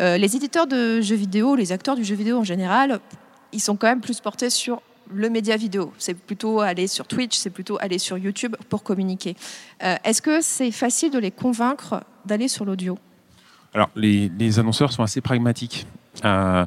[0.01, 3.01] euh, les éditeurs de jeux vidéo, les acteurs du jeu vidéo en général,
[3.57, 5.93] ils sont quand même plus portés sur le média vidéo.
[5.99, 9.35] C'est plutôt aller sur Twitch, c'est plutôt aller sur YouTube pour communiquer.
[9.83, 12.99] Euh, est-ce que c'est facile de les convaincre d'aller sur l'audio?
[13.73, 15.87] Alors, les, les, annonceurs sont assez pragmatiques.
[16.25, 16.65] Euh,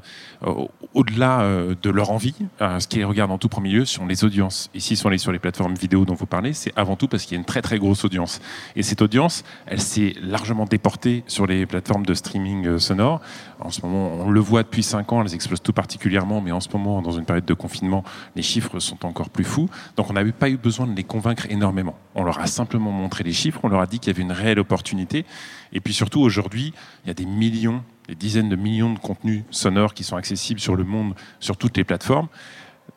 [0.94, 4.24] au-delà euh, de leur envie, euh, ce qu'ils regardent en tout premier lieu sont les
[4.24, 4.70] audiences.
[4.74, 7.40] Ici, sur les plateformes vidéo dont vous parlez, c'est avant tout parce qu'il y a
[7.40, 8.42] une très très grosse audience.
[8.76, 13.22] Et cette audience, elle s'est largement déportée sur les plateformes de streaming sonore.
[13.60, 16.60] En ce moment, on le voit depuis 5 ans, elles explosent tout particulièrement, mais en
[16.62, 18.04] ce moment, dans une période de confinement,
[18.36, 19.70] les chiffres sont encore plus fous.
[19.98, 21.96] Donc on n'avait pas eu besoin de les convaincre énormément.
[22.16, 24.32] On leur a simplement montré les chiffres, on leur a dit qu'il y avait une
[24.32, 25.26] réelle opportunité.
[25.74, 29.44] Et puis surtout, aujourd'hui, il y a des millions des dizaines de millions de contenus
[29.52, 32.28] sonores qui sont accessibles sur le monde, sur toutes les plateformes.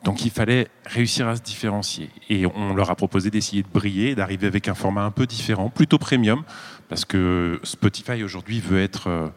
[0.03, 2.09] Donc il fallait réussir à se différencier.
[2.29, 5.69] Et on leur a proposé d'essayer de briller, d'arriver avec un format un peu différent,
[5.69, 6.43] plutôt premium,
[6.89, 9.29] parce que Spotify aujourd'hui veut être euh,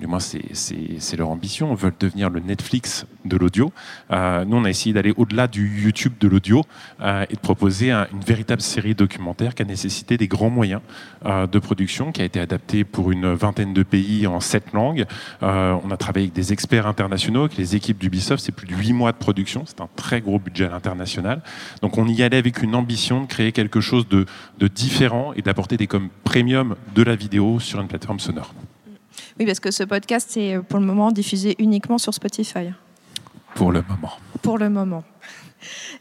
[0.00, 3.72] du moins c'est leur ambition, ils veulent devenir le Netflix de l'audio.
[4.10, 6.64] Euh, nous, on a essayé d'aller au-delà du YouTube de l'audio
[7.00, 10.80] euh, et de proposer une véritable série documentaire qui a nécessité des grands moyens
[11.24, 15.04] euh, de production, qui a été adaptée pour une vingtaine de pays en sept langues.
[15.40, 18.92] on a travaillé avec des experts internationaux, avec les équipes d'Ubisoft, c'est plus de huit
[18.92, 21.40] mois de production, c'est un très gros budget international.
[21.82, 24.26] Donc on y allait avec une ambition de créer quelque chose de,
[24.58, 28.52] de différent et d'apporter des comme premium de la vidéo sur une plateforme sonore.
[29.38, 32.70] Oui, parce que ce podcast est pour le moment diffusé uniquement sur Spotify.
[33.54, 34.12] Pour le moment.
[34.42, 35.04] Pour le moment.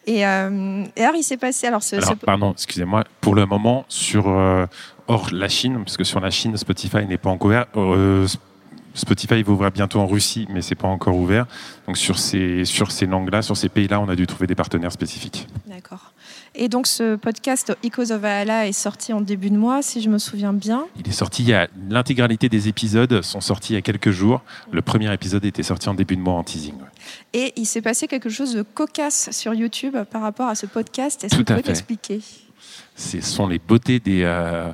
[0.06, 1.68] Et, euh, alors, il s'est passé.
[1.68, 1.82] Alors,
[2.26, 3.04] pardon, excusez-moi.
[3.22, 4.66] Pour le moment, sur euh,
[5.08, 7.66] hors la Chine, parce que sur la Chine, Spotify n'est pas encore ouvert.
[7.76, 8.28] Euh,
[8.94, 11.48] Spotify va ouvrir bientôt en Russie, mais c'est pas encore ouvert.
[11.88, 14.92] Donc sur ces sur ces langues-là, sur ces pays-là, on a dû trouver des partenaires
[14.92, 15.48] spécifiques.
[15.66, 16.13] D'accord.
[16.56, 20.10] Et donc ce podcast Icos of Valhalla est sorti en début de mois, si je
[20.10, 20.86] me souviens bien.
[21.00, 24.12] Il est sorti, il y a l'intégralité des épisodes sont sortis il y a quelques
[24.12, 24.42] jours.
[24.72, 26.76] Le premier épisode était sorti en début de mois en teasing.
[27.34, 31.24] Et il s'est passé quelque chose de cocasse sur YouTube par rapport à ce podcast.
[31.24, 32.22] Est-ce que tu peux t'expliquer
[32.96, 34.72] ce sont les beautés des, euh,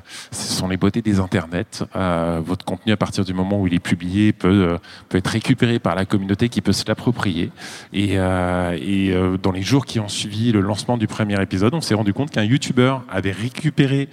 [1.18, 1.84] internets.
[1.96, 4.78] Euh, votre contenu, à partir du moment où il est publié, peut,
[5.12, 7.50] euh, être récupéré par la communauté qui peut se l'approprier.
[7.92, 11.94] Et, et dans les jours qui ont suivi le lancement du premier épisode, on s'est
[11.94, 14.08] rendu compte qu'un YouTuber avait récupéré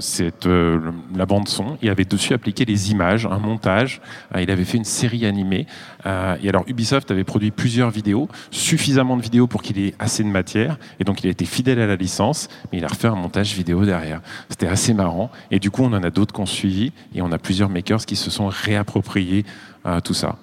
[0.00, 4.00] cette, la bande son et avait dessus appliqué les images, un montage.
[4.38, 5.66] il avait fait une série animée.
[6.04, 10.28] et alors Ubisoft avait produit plusieurs vidéos, suffisamment de vidéos pour qu'il ait assez de
[10.28, 10.78] matière.
[11.00, 13.54] Et donc il a été fidèle à la licence, mais il a refait un montage
[13.54, 14.20] vidéo derrière.
[14.48, 15.30] C'était assez marrant.
[15.50, 18.06] Et du coup, on en a d'autres qui ont suivi et on a plusieurs makers
[18.06, 19.44] qui se sont réappropriés
[19.86, 20.36] euh, tout ça.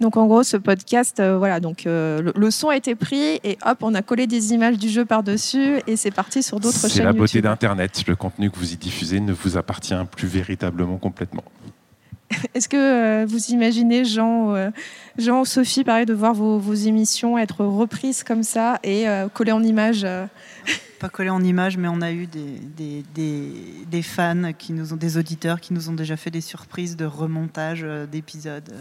[0.00, 3.58] Donc en gros, ce podcast, euh, voilà, donc euh, le, son a été pris et
[3.64, 6.90] hop, on a collé des images du jeu par-dessus et c'est parti sur d'autres chaînes.
[6.90, 8.04] C'est la beauté d'Internet.
[8.06, 11.44] Le contenu que vous y diffusez ne vous appartient plus véritablement complètement.
[12.54, 14.70] Est-ce que euh, vous imaginez, Jean,
[15.16, 19.62] Jean, Sophie, pareil, de voir vos, vos, émissions être reprises comme ça et collées en
[19.62, 20.06] images
[20.98, 24.96] Pas collées en images, mais on a eu des, des, des, fans, qui nous ont,
[24.96, 28.72] des auditeurs qui nous ont déjà fait des surprises de remontage d'épisodes.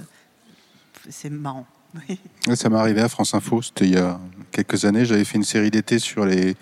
[1.10, 1.66] C'est marrant.
[2.56, 4.20] Ça m'est arrivé à France Info, c'était il y a
[4.52, 5.06] quelques années.
[5.06, 6.56] J'avais fait une série d'été sur les,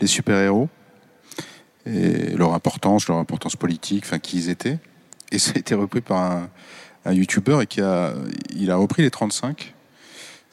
[0.00, 0.68] les super-héros
[1.84, 4.78] et leur importance, leur importance politique, enfin qui ils étaient.
[5.32, 6.48] Et ça a été repris par un,
[7.04, 8.14] un YouTuber et qui a,
[8.54, 9.74] il a repris les 35,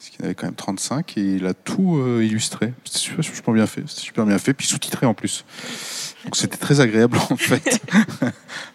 [0.00, 2.72] parce qu'il en avait quand même 35, et il a tout euh, illustré.
[2.84, 5.44] C'était super, super bien fait, c'était super bien fait, puis sous-titré en plus.
[6.24, 7.82] Donc c'était très agréable en fait.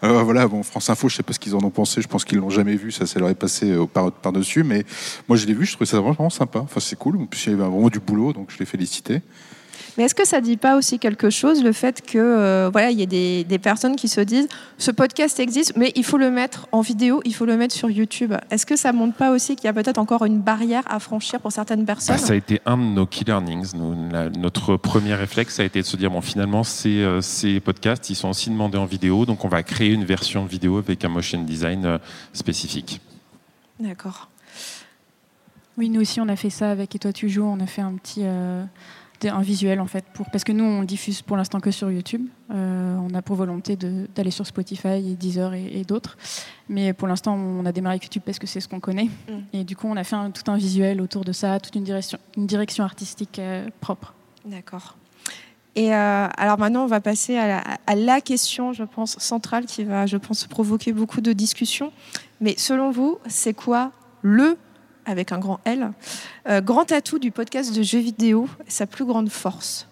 [0.02, 2.24] Alors voilà, bon, France Info, je sais pas ce qu'ils en ont pensé, je pense
[2.24, 4.84] qu'ils l'ont jamais vu, ça, ça leur est passé euh, par, par-dessus, mais
[5.26, 6.60] moi je l'ai vu, je trouvais ça vraiment sympa.
[6.60, 9.20] Enfin, c'est cool, en plus il y avait vraiment du boulot, donc je l'ai félicité.
[9.96, 12.98] Mais est-ce que ça dit pas aussi quelque chose, le fait que euh, voilà, il
[12.98, 16.30] y a des, des, personnes qui se disent ce podcast existe, mais il faut le
[16.30, 18.34] mettre en vidéo, il faut le mettre sur YouTube.
[18.50, 21.40] Est-ce que ça montre pas aussi qu'il y a peut-être encore une barrière à franchir
[21.40, 22.16] pour certaines personnes?
[22.16, 23.74] Bah, Ça a été un de nos key learnings.
[23.74, 27.20] Nous, la, notre premier réflexe, ça a été de se dire bon, finalement, ces, euh,
[27.20, 30.78] ces podcasts, ils sont aussi demandés en vidéo, donc on va créer une version vidéo
[30.78, 31.98] avec un motion design euh,
[32.32, 33.00] spécifique.
[33.80, 34.28] D'accord.
[35.78, 37.44] Oui, nous aussi, on a fait ça avec Et toi, tu joues.
[37.44, 38.22] On a fait un petit.
[38.24, 38.64] Euh
[39.24, 42.26] un visuel en fait pour parce que nous on diffuse pour l'instant que sur YouTube.
[42.50, 46.16] Euh, on a pour volonté d'aller sur Spotify et Deezer et, et d'autres.
[46.68, 49.08] Mais pour l'instant on a démarré avec YouTube parce que c'est ce qu'on connaît.
[49.28, 49.32] Mm.
[49.52, 51.84] et du coup on a fait un, tout un visuel autour de ça toute une
[51.84, 54.14] direction une direction artistique euh, propre.
[54.44, 54.96] D'accord.
[55.74, 59.66] Et euh, alors maintenant on va passer à la, à la, question je pense centrale
[59.66, 61.92] qui va je pense provoquer beaucoup de discussions.
[62.40, 64.56] Mais selon vous c'est quoi le
[65.06, 65.92] avec un grand L.
[66.48, 69.88] Euh, grand atout du podcast de jeux vidéo, sa plus grande force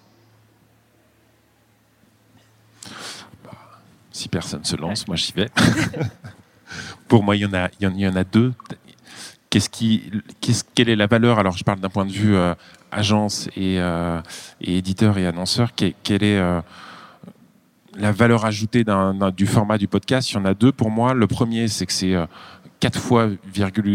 [3.44, 3.52] bah,
[4.12, 5.48] Si personne se lance, moi j'y vais.
[7.08, 8.52] Pour moi, il y en a, y en a deux.
[9.48, 11.38] Qu'est-ce qui, qu'est-ce, quelle est la valeur?
[11.38, 12.54] Alors, je parle d'un point de vue euh,
[12.90, 14.20] agence et, euh,
[14.60, 15.74] et, éditeur et annonceur.
[15.74, 16.40] Quelle, est
[17.96, 18.84] la valeur ajoutée
[19.36, 20.32] du format du podcast?
[20.32, 21.14] Il y en a deux pour moi.
[21.14, 22.16] Le premier, c'est que c'est
[22.84, 23.28] 4 fois,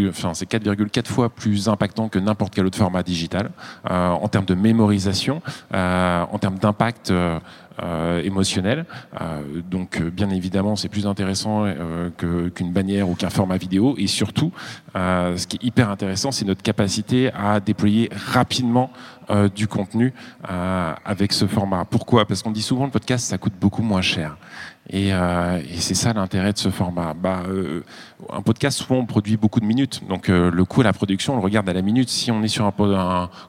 [0.08, 3.52] enfin, c'est 4,4 fois plus impactant que n'importe quel autre format digital
[3.88, 7.38] euh, en termes de mémorisation, euh, en termes d'impact euh,
[8.24, 8.84] émotionnel.
[9.70, 11.64] donc, bien évidemment, c'est plus intéressant
[12.18, 13.94] qu'une bannière ou qu'un format vidéo.
[13.96, 14.52] Et surtout,
[14.94, 18.90] ce qui est hyper intéressant, c'est notre capacité à déployer rapidement
[19.54, 20.12] du contenu
[20.44, 21.86] avec ce format.
[21.86, 22.26] Pourquoi?
[22.26, 24.36] Parce qu'on dit souvent le podcast, ça coûte beaucoup moins cher.
[24.88, 27.14] Et, euh, et c'est ça l'intérêt de ce format.
[27.14, 27.84] Bah, euh,
[28.32, 30.02] un podcast, souvent, on produit beaucoup de minutes.
[30.08, 32.08] Donc, euh, le coût à la production, on le regarde à la minute.
[32.08, 32.72] Si on est sur un,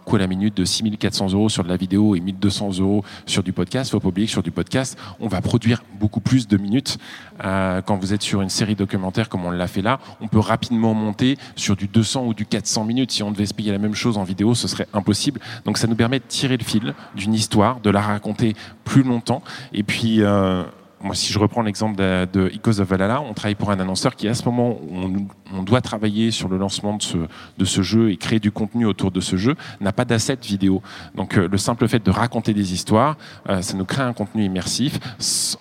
[0.06, 3.44] coût à la minute de 6400 euros sur de la vidéo et 1200 euros sur
[3.44, 6.58] du podcast, il faut pas oublier sur du podcast, on va produire beaucoup plus de
[6.58, 6.98] minutes.
[7.40, 10.94] Quand vous êtes sur une série documentaire comme on l'a fait là, on peut rapidement
[10.94, 13.12] monter sur du 200 ou du 400 minutes.
[13.12, 15.40] Si on devait se payer la même chose en vidéo, ce serait impossible.
[15.66, 19.42] Donc, ça nous permet de tirer le fil d'une histoire, de la raconter plus longtemps.
[19.74, 20.22] Et puis,
[21.04, 24.16] moi, si je reprends l'exemple de, de Icos of Valhalla, on travaille pour un annonceur
[24.16, 26.98] qui, à ce moment où on, on doit travailler sur le lancement
[27.58, 30.82] de ce, jeu et créer du contenu autour de ce jeu, n'a pas d'asset vidéo.
[31.16, 33.18] Donc, euh, le simple fait de raconter des histoires,
[33.50, 35.00] euh, ça nous crée un contenu immersif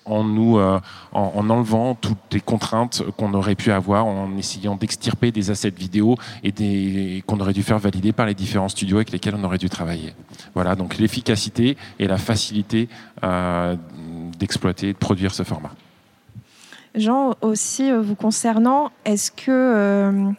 [0.04, 0.78] en nous, euh,
[1.12, 5.70] en, en, enlevant toutes les contraintes qu'on aurait pu avoir, en essayant d'extirper des assets
[5.70, 9.58] vidéo et qu'on aurait dû faire valider par les différents studios avec lesquels on aurait
[9.58, 10.14] dû travailler.
[10.54, 12.88] Voilà, donc l'efficacité et la facilité
[14.40, 15.70] d'exploiter, de produire ce format.
[16.96, 20.30] Jean, aussi vous concernant, est-ce que euh,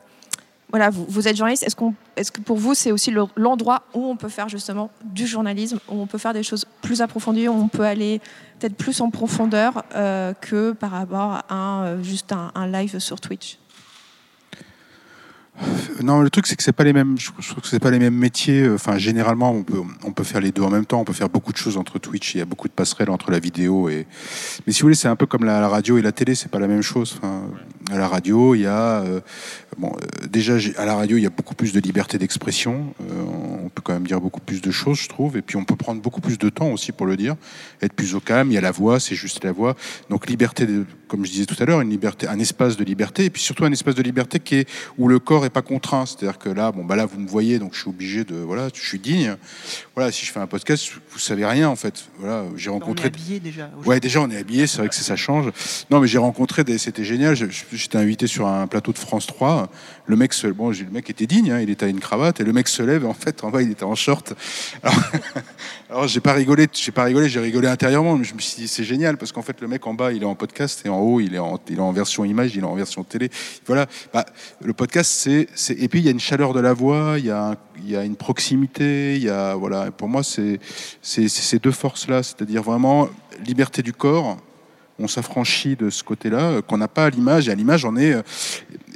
[0.70, 4.28] voilà, vous, êtes journaliste, est-ce, que pour vous c'est aussi le, l'endroit où on peut
[4.28, 7.86] faire justement du journalisme, où on peut faire des choses plus approfondies, où on peut
[7.86, 8.20] aller
[8.60, 13.58] peut-être plus en profondeur euh, que par rapport à juste un live sur Twitch?
[16.04, 17.18] Non, le truc c'est que c'est pas les mêmes.
[17.18, 18.68] Je trouve que c'est pas les mêmes métiers.
[18.70, 21.00] Enfin, généralement, on peut on peut faire les deux en même temps.
[21.00, 22.36] On peut faire beaucoup de choses entre Twitch.
[22.36, 24.08] Il y a beaucoup de passerelles entre la vidéo et.
[24.66, 26.36] Mais si vous voulez, c'est un peu comme la, radio et la télé.
[26.36, 27.20] C'est pas la même chose.
[27.92, 29.20] À la radio, il y a euh,
[29.78, 32.94] bon, euh, déjà à la radio, il y a beaucoup plus de liberté d'expression.
[33.02, 33.24] Euh,
[33.64, 35.38] on peut quand même dire beaucoup plus de choses, je trouve.
[35.38, 37.36] Et puis on peut prendre beaucoup plus de temps aussi pour le dire.
[37.82, 38.52] Être plus au calme.
[38.52, 39.76] Il y a la voix, c'est juste la voix.
[40.10, 43.26] Donc liberté, de, comme je disais tout à l'heure, une liberté, un espace de liberté.
[43.26, 46.06] Et puis surtout un espace de liberté qui est où le corps est pas contraint.
[46.06, 48.70] C'est-à-dire que là, bon, bah là, vous me voyez, donc je suis obligé de, voilà,
[48.74, 49.36] je suis digne.
[49.94, 52.06] Voilà, si je fais un podcast, vous savez rien en fait.
[52.18, 53.10] Voilà, j'ai rencontré.
[53.10, 53.70] On est habillé déjà.
[53.86, 54.68] Ouais, déjà on est habillé.
[54.68, 55.52] C'est vrai que ça change.
[55.90, 57.36] Non, mais j'ai rencontré des, c'était génial.
[57.36, 59.70] J'étais invité sur un plateau de France 3.
[60.06, 61.52] Le mec, se, bon, le mec était digne.
[61.52, 63.04] Hein, il était à une cravate et le mec se lève.
[63.04, 64.34] Et en fait, en bas, il était en short.
[64.82, 64.96] Alors,
[65.90, 66.68] alors j'ai pas rigolé.
[66.72, 67.28] J'ai pas rigolé.
[67.28, 68.18] J'ai rigolé intérieurement.
[68.18, 70.24] Mais je me suis dit, c'est génial parce qu'en fait, le mec en bas, il
[70.24, 73.30] est en podcast et en il est en, version image, il est en version télé.
[73.66, 73.88] Voilà.
[74.14, 74.26] Bah,
[74.64, 77.32] le podcast, c'est, et puis il y a une chaleur de la voix, il y
[77.32, 79.92] a, une proximité, il y a, voilà.
[79.92, 80.60] Pour moi, c'est,
[81.02, 83.10] ces deux forces-là, c'est-à-dire vraiment
[83.46, 84.38] liberté du corps.
[85.00, 87.50] On s'affranchit de ce côté-là euh, qu'on n'a pas à l'image.
[87.50, 88.14] Et à l'image, on est.
[88.14, 88.22] euh,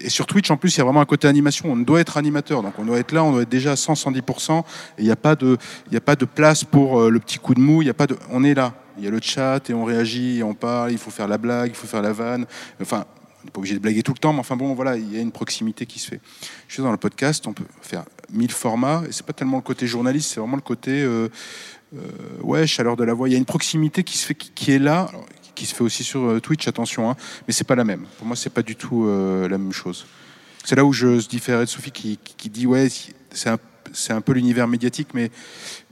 [0.03, 1.71] Et sur Twitch, en plus, il y a vraiment un côté animation.
[1.71, 4.59] On doit être animateur, donc on doit être là, on doit être déjà à 100-110%.
[4.59, 4.63] Et
[4.99, 7.81] il n'y a pas de, place pour euh, le petit coup de mou.
[7.81, 8.73] Y a pas on est là.
[8.97, 10.91] Il y a le chat et on réagit, et on parle.
[10.91, 12.45] Il faut faire la blague, il faut faire la vanne.
[12.81, 13.05] Enfin,
[13.45, 15.17] on n'est pas obligé de blaguer tout le temps, mais enfin bon, voilà, il y
[15.17, 16.19] a une proximité qui se fait.
[16.67, 19.63] Je suis dans le podcast, on peut faire mille formats, et c'est pas tellement le
[19.63, 21.29] côté journaliste, c'est vraiment le côté, euh,
[21.95, 21.99] euh,
[22.41, 23.29] ouais, chaleur de la voix.
[23.29, 25.11] Il y a une proximité qui se fait, qui, est là,
[25.53, 27.15] qui se fait aussi sur euh, Twitch, attention, hein,
[27.47, 28.05] mais c'est pas la même.
[28.17, 30.07] Pour moi, c'est pas du tout la même chose.
[30.63, 32.87] C'est là où je se différais de Sophie qui, dit, ouais,
[33.29, 35.29] c'est un peu l'univers médiatique, mais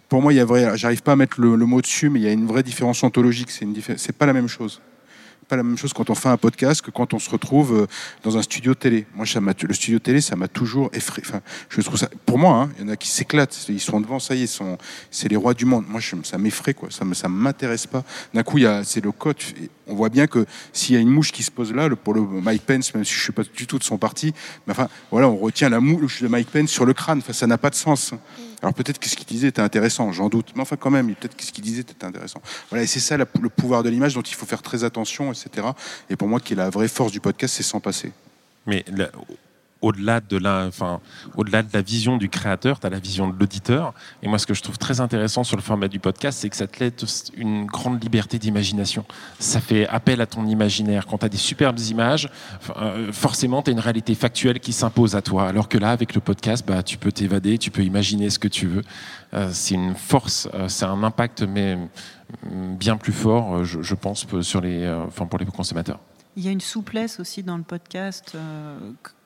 [0.10, 2.24] pour moi, il y a vrai, j'arrive pas à mettre le, mot dessus, mais il
[2.24, 3.50] y a une vraie différence ontologique.
[3.52, 3.76] C'est une
[4.18, 4.82] pas la même chose.
[5.48, 7.88] Pas la même chose quand on fait un podcast que quand on se retrouve euh,
[8.24, 9.06] dans un studio télé.
[9.14, 11.28] Moi, le studio télé, ça m'a toujours effrayé.
[11.28, 12.10] Enfin, je trouve ça.
[12.26, 13.66] Pour moi, hein, il y en a qui s'éclatent.
[13.68, 14.64] Ils sont devant, ça y est.
[15.12, 15.86] C'est les rois du monde.
[15.88, 16.90] Moi, ça m'effraie, quoi.
[16.92, 18.04] Ça me, ça m'intéresse pas.
[18.34, 19.54] D'un coup, c'est le coach.
[19.88, 22.22] On voit bien que s'il y a une mouche qui se pose là, pour le
[22.22, 24.34] Mike Pence, même si je suis pas du tout de son parti,
[24.66, 27.18] mais enfin, voilà, on retient la mouche de Mike Pence sur le crâne.
[27.18, 28.14] Enfin, ça n'a pas de sens.
[28.64, 30.54] Alors peut-être que ce qu'il disait était intéressant, j'en doute.
[30.56, 32.42] Mais enfin, quand même, peut-être que ce qu'il disait était intéressant.
[32.70, 35.68] Voilà, et c'est ça le pouvoir de l'image dont il faut faire très attention, etc.
[36.10, 38.14] Et pour moi, qui est la vraie force du podcast, c'est sans passer.
[38.66, 38.86] Mais
[39.84, 41.02] au-delà de la, enfin,
[41.36, 43.94] au-delà de la vision du créateur, tu as la vision de l'auditeur.
[44.24, 46.56] Et moi, ce que je trouve très intéressant sur le format du podcast, c'est que
[46.56, 49.06] ça te laisse une grande liberté d'imagination.
[49.40, 51.06] Ça fait appel à ton imaginaire.
[51.06, 52.30] Quand tu as des superbes images,
[52.78, 55.50] euh, forcément, tu as une réalité factuelle qui s'impose à toi.
[55.50, 58.48] Alors que là, avec le podcast, bah, tu peux t'évader, tu peux imaginer ce que
[58.48, 58.84] tu veux.
[59.34, 64.26] Euh, c'est une force, euh, c'est un impact, mais mm, bien plus fort, je, pense,
[64.42, 66.00] sur les, enfin, pour les consommateurs.
[66.38, 68.36] Il y a une souplesse aussi dans le podcast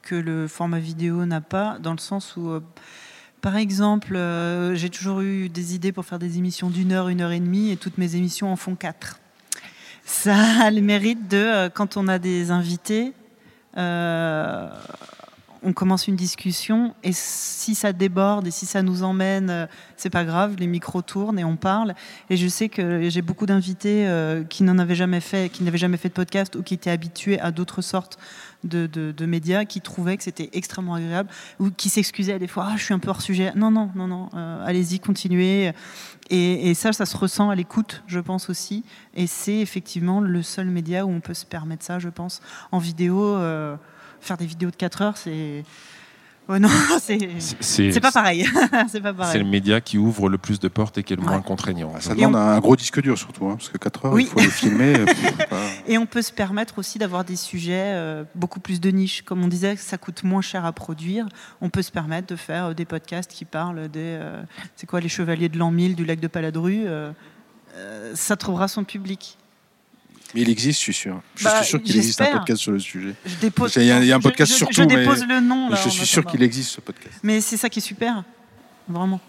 [0.07, 2.61] que le format vidéo n'a pas, dans le sens où, euh,
[3.41, 7.19] par exemple, euh, j'ai toujours eu des idées pour faire des émissions d'une heure, une
[7.19, 9.19] heure et demie, et toutes mes émissions en font quatre.
[10.05, 13.11] Ça a le mérite de, euh, quand on a des invités,
[15.63, 20.23] on commence une discussion, et si ça déborde et si ça nous emmène, c'est pas
[20.23, 21.93] grave, les micros tournent et on parle.
[22.29, 24.09] Et je sais que j'ai beaucoup d'invités
[24.49, 27.39] qui n'en avaient jamais fait, qui n'avaient jamais fait de podcast ou qui étaient habitués
[27.39, 28.17] à d'autres sortes
[28.63, 31.29] de, de- médias, qui trouvaient que c'était extrêmement agréable
[31.59, 32.67] ou qui s'excusaient des fois.
[32.69, 33.51] Ah, je suis un peu hors sujet.
[33.55, 34.29] Non, non, non, non.
[34.35, 35.71] euh, allez-y, continuez.
[36.29, 38.83] Et, et ça, ça se ressent à l'écoute, je pense aussi.
[39.15, 42.41] Et c'est effectivement le seul média où on peut se permettre ça, je pense.
[42.71, 43.75] En vidéo, euh,
[44.21, 45.63] faire des vidéos de 4 heures, c'est.
[46.49, 46.69] Non,
[47.01, 47.99] c'est.
[47.99, 48.45] Pas pareil.
[48.89, 51.43] c'est le média qui ouvre le plus de portes et qui est le moins Ouais.
[51.43, 51.93] contraignant.
[51.99, 54.23] Ça demande on- un gros disque dur surtout, hein, parce que 4 heures, Oui.
[54.23, 54.93] il faut les filmer.
[55.05, 58.89] pff, pas- Et on peut se permettre aussi d'avoir des sujets euh, beaucoup plus de
[58.91, 59.23] niche.
[59.23, 61.27] Comme on disait, ça coûte moins cher à produire.
[61.59, 63.99] On peut se permettre de faire euh, des podcasts qui parlent des.
[64.19, 64.41] euh,
[64.77, 67.11] c'est quoi, les chevaliers de l'an 1000 du lac de Paladru euh,
[67.75, 69.37] euh, Ça trouvera son public.
[70.35, 71.21] Mais il existe, je suis sûr.
[71.35, 73.13] Je Bah, suis sûr qu'il existe un podcast sur le sujet.
[73.25, 73.73] Je dépose.
[73.77, 75.25] Il y a- il y a un je- podcast je, sur je tout, mais dépose
[75.25, 75.69] le nom.
[75.69, 77.15] Là, je suis sûr qu'il existe ce podcast.
[77.23, 78.23] Mais c'est ça qui est super.
[78.89, 79.19] Vraiment.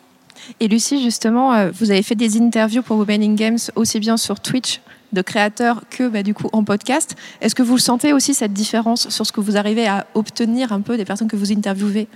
[0.61, 4.17] Et Lucie, justement, euh, vous avez fait des interviews pour Women in Games aussi bien
[4.17, 4.81] sur Twitch
[5.13, 7.17] de créateurs que bah, du coup en podcast.
[7.41, 10.81] Est-ce que vous sentez aussi cette différence sur ce que vous arrivez à obtenir un
[10.83, 12.07] peu des personnes que vous interviewez?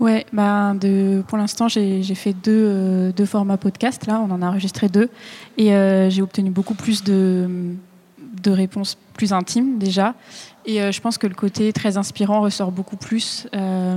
[0.00, 4.06] Ouais, bah, de, pour l'instant, j'ai j'ai fait deux, euh, deux formats podcast.
[4.06, 5.08] Là, on en a enregistré deux.
[5.58, 7.48] Et euh, j'ai obtenu beaucoup plus de,
[8.42, 10.14] de réponses plus intimes déjà.
[10.64, 13.46] Et euh, je pense que le côté très inspirant ressort beaucoup plus.
[13.54, 13.96] Euh,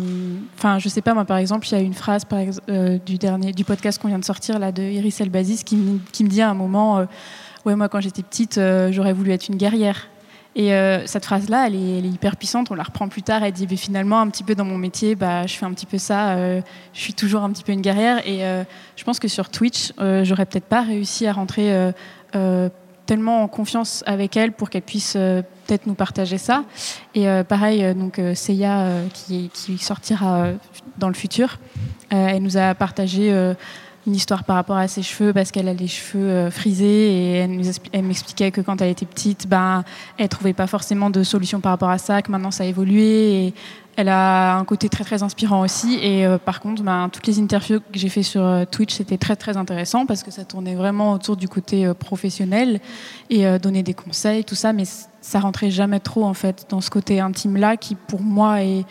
[0.58, 2.24] Enfin, je sais pas, moi, par exemple, il y a une phrase
[2.70, 5.78] euh, du, dernier, du podcast qu'on vient de sortir, là, de Iris Elbazis, qui,
[6.12, 7.06] qui me dit à un moment euh,
[7.66, 10.08] Ouais, moi, quand j'étais petite, euh, j'aurais voulu être une guerrière.
[10.56, 12.72] Et euh, cette phrase-là, elle est, elle est hyper puissante.
[12.72, 13.43] On la reprend plus tard.
[13.43, 15.86] Elle dit Mais finalement, un petit peu dans mon métier, bah, je fais un petit
[15.86, 16.36] peu ça.
[16.36, 16.62] euh,
[16.93, 18.26] je suis toujours un petit peu une guerrière.
[18.26, 18.64] Et euh,
[18.96, 21.91] je pense que sur Twitch, euh, j'aurais peut-être pas réussi à rentrer euh,
[22.36, 22.70] euh,
[23.06, 26.64] tellement en confiance avec elle pour qu'elle puisse euh, peut-être nous partager ça.
[27.14, 29.49] Et euh, pareil, euh, donc Seiya, qui,
[29.80, 30.49] sortira
[30.97, 31.60] dans le futur,
[32.10, 33.30] elle nous a partagé.
[34.08, 37.32] une histoire par rapport à ses cheveux parce qu'elle a les cheveux frisés et
[37.91, 39.84] elle, m'expliquait que quand elle était petite, ben,
[40.20, 43.53] elle trouvait pas forcément de solution par rapport à ça, que maintenant ça a évolué
[43.96, 46.00] elle a un côté très très inspirant aussi.
[46.02, 49.18] Et euh, par contre ben, toutes les interviews que j'ai fait sur euh, Twitch c'était
[49.18, 52.80] très très intéressant parce que ça tournait vraiment autour du côté euh, professionnel
[53.30, 54.74] et euh, donner des conseils tout ça.
[54.74, 54.84] Mais
[55.22, 58.86] ça rentrait jamais trop en fait dans ce côté intime là qui pour moi est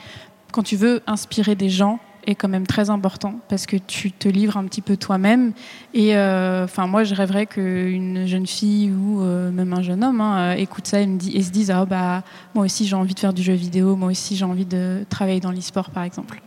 [0.52, 4.28] quand tu veux inspirer des gens est quand même très important parce que tu te
[4.28, 5.52] livres un petit peu toi-même.
[5.92, 10.20] Et euh, enfin, moi, je rêverais qu'une jeune fille ou euh, même un jeune homme
[10.20, 11.06] hein, écoute ça et,
[11.42, 12.22] se dise ah bah
[12.54, 15.40] moi aussi j'ai envie de faire du jeu vidéo, moi aussi j'ai envie de travailler
[15.40, 16.40] dans l'e-sport par exemple.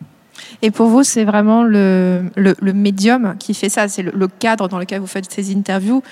[0.61, 4.77] Et pour vous, c'est vraiment le, le, médium qui fait ça, c'est le, cadre dans
[4.77, 6.03] lequel vous faites ces interviews.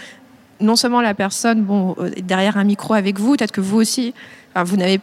[0.59, 4.13] Non seulement la personne, bon, derrière un micro avec vous, peut-être que vous aussi,
[4.64, 5.01] vous n'avez,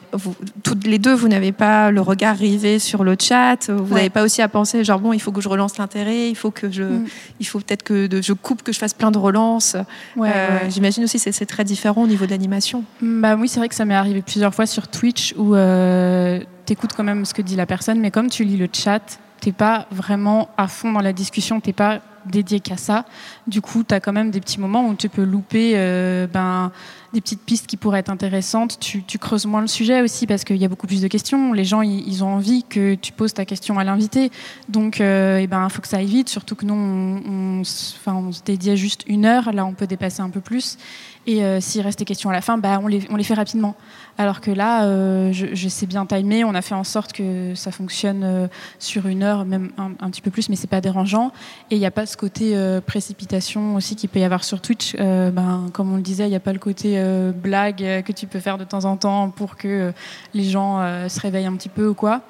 [0.62, 3.70] toutes les deux, vous n'avez pas le regard rivé sur le chat.
[3.70, 6.34] Vous n'avez pas aussi à penser, genre bon, il faut que je relance l'intérêt, il
[6.34, 7.06] faut que je, mm.
[7.40, 9.76] il faut peut-être que je coupe, que je fasse plein de relances.
[10.16, 12.84] Euh, j'imagine aussi c'est, c'est très différent au niveau de l'animation.
[13.02, 16.72] Bah oui, c'est vrai que ça m'est arrivé plusieurs fois sur Twitch où euh, tu
[16.72, 19.52] écoutes quand même ce que dit la personne, mais comme tu lis le chat, t'es
[19.52, 23.04] pas vraiment à fond dans la discussion, t'es pas dédié qu'à ça.
[23.46, 26.70] Du coup, tu as quand même des petits moments où tu peux louper euh, ben,
[27.12, 28.78] des petites pistes qui pourraient être intéressantes.
[28.80, 31.52] Tu, creuses moins le sujet aussi parce qu'il y a beaucoup plus de questions.
[31.52, 34.30] Les gens, ils, ont envie que tu poses ta question à l'invité.
[34.68, 36.28] Donc, euh, eh ben, faut que ça aille vite.
[36.28, 39.52] Surtout que nous, on, se dédie à juste une heure.
[39.52, 40.78] Là, on peut dépasser un peu plus.
[41.26, 43.76] Et euh, s'il reste des questions à la fin, bah, on les fait rapidement.
[44.18, 46.44] Alors que là, euh, je, sais bien timer.
[46.44, 48.46] On a fait en sorte que ça fonctionne euh,
[48.78, 51.32] sur une heure, même un, petit peu plus, mais c'est pas dérangeant.
[51.70, 52.56] Et il n'y a pas ce côté
[52.86, 54.96] précipitation aussi qu'il peut y avoir sur Twitch.
[54.96, 57.02] ben, comme on le disait, il n'y a pas le côté
[57.34, 59.92] blague que tu peux faire de temps en temps pour que
[60.34, 62.22] les gens se réveillent un petit peu ou quoi.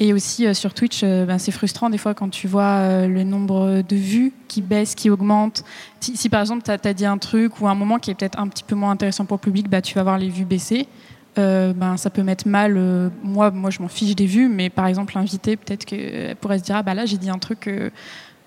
[0.00, 3.06] Et aussi euh, sur Twitch, euh, ben, c'est frustrant des fois quand tu vois euh,
[3.06, 5.64] le nombre de vues qui baisse, qui augmente.
[6.00, 8.48] Si, par exemple tu as, dit un truc ou un moment qui est peut-être un
[8.48, 10.88] petit peu moins intéressant pour le public, bah, tu vas voir les vues baisser.
[11.36, 12.78] Ben, ça peut mettre mal.
[13.22, 16.64] moi, moi, je m'en fiche des vues, mais par exemple, l'invité, peut-être qu'elle pourrait se
[16.64, 17.68] dire Ah, bah là, j'ai dit un truc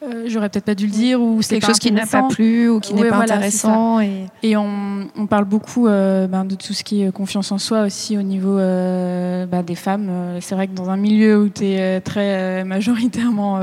[0.03, 2.69] euh, j'aurais peut-être pas dû le dire ou c'est quelque chose qui n'a pas plu
[2.69, 6.73] ou qui n'est pas intéressant et, et on, on, parle beaucoup euh, ben, de tout
[6.73, 10.37] ce qui est confiance en soi aussi au niveau euh, ben, des femmes.
[10.39, 13.59] C'est vrai que dans un milieu où tu es très majoritairement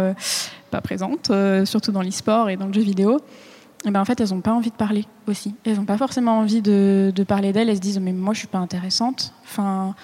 [0.72, 1.30] pas présente
[1.66, 3.20] surtout dans l'e-sport et dans le jeu vidéo
[3.86, 5.54] et ben en fait elles n'ont pas envie de parler aussi.
[5.64, 7.68] Elles n'ont pas forcément envie de, parler d'elles.
[7.68, 9.32] Elles se disent mais moi je suis pas intéressante.
[9.44, 9.94] Enfin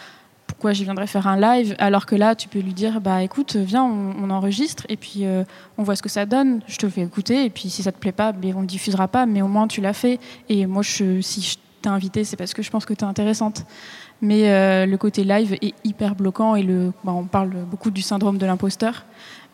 [0.47, 3.57] pourquoi j'y viendrais faire un live alors que là tu peux lui dire bah écoute
[3.57, 5.45] viens on, enregistre et puis euh,
[5.79, 6.61] on voit ce que ça donne.
[6.67, 9.09] Je te fais écouter et puis si ça te plaît pas ben, on le diffusera
[9.09, 10.21] pas mais au moins tu l'as fait.
[10.49, 13.09] Et moi je, si je t'ai invité c'est parce que je pense que tu es
[13.09, 13.65] intéressante.
[14.23, 18.03] Mais euh, le côté live est hyper bloquant et le bah, on parle beaucoup du
[18.03, 19.07] syndrome de l'imposteur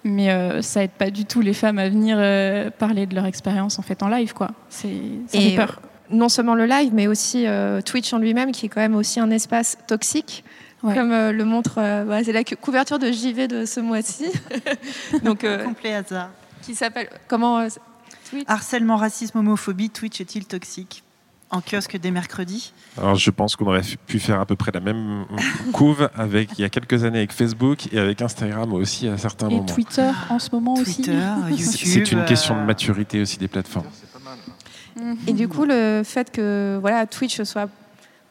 [0.06, 2.16] mais euh, ça aide pas du tout les femmes à venir
[2.78, 4.88] parler de leur expérience en fait en live quoi c'est
[5.28, 7.46] ça fait peur non seulement le live, mais aussi
[7.84, 10.44] Twitch en lui-même, qui est quand même aussi un espace toxique
[10.94, 11.78] comme euh, le montre.
[11.78, 14.26] Euh, c'est la couverture de JV de ce mois-ci.
[15.22, 16.30] Donc euh, complet hasard.
[16.62, 17.66] Qui s'appelle comment
[18.46, 19.90] Harcèlement, racisme, homophobie.
[19.90, 21.04] Twitch est-il toxique?
[21.50, 22.72] En kiosque des mercredis.
[22.98, 25.26] Alors je pense qu'on aurait pu faire à peu près la même
[25.72, 29.48] couve avec il y a quelques années avec Facebook et avec Instagram aussi à certains
[29.48, 29.64] moments.
[29.66, 31.12] Et Twitter en ce moment Twitter,
[31.52, 31.62] aussi.
[31.62, 32.06] YouTube.
[32.06, 33.86] C'est une question de maturité aussi des plateformes.
[35.26, 37.68] Et du coup, le fait que voilà, Twitch soit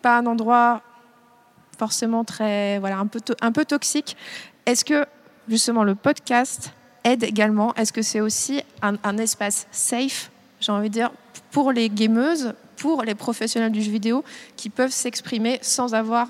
[0.01, 0.82] pas un endroit
[1.78, 4.18] forcément très, voilà, un peu, un peu toxique.
[4.66, 5.05] Est-ce que
[5.47, 7.74] justement le podcast aide également?
[7.76, 11.11] Est-ce que c'est aussi un, un espace safe, j'ai envie de dire,
[11.51, 14.23] pour les gameuses, pour les professionnels du jeu vidéo
[14.55, 16.30] qui peuvent s'exprimer sans avoir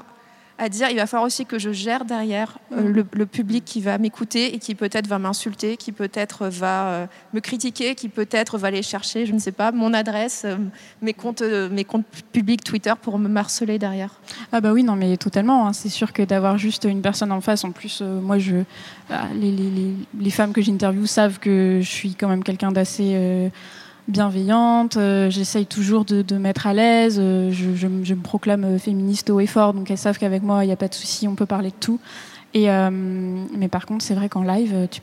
[0.58, 3.06] à dire il va falloir aussi que je gère derrière euh, mm.
[3.12, 7.40] le, public qui va m'écouter et qui peut-être va m'insulter, qui peut-être va euh, me
[7.40, 10.56] critiquer, qui peut-être va aller chercher, je ne sais pas, mon adresse, euh,
[11.02, 14.22] mes, comptes, mes comptes publics Twitter pour me marceler derrière.
[14.52, 15.68] Ah bah oui, non mais totalement.
[15.68, 15.74] Hein.
[15.74, 18.58] C'est sûr que d'avoir juste une personne en face, en plus, moi, je,
[19.10, 23.52] ah, les, les, les, femmes que j'interviewe savent que je suis quand même quelqu'un d'assez
[24.08, 28.78] bienveillante, euh, j'essaye toujours de, de, mettre à l'aise, euh, je, je, je, me proclame
[28.80, 31.28] féministe haut et fort, donc elles savent qu'avec moi, il n'y a pas de souci,
[31.28, 32.00] on peut parler de tout.
[32.54, 35.02] Et, euh, mais par contre, c'est vrai qu'en live, tu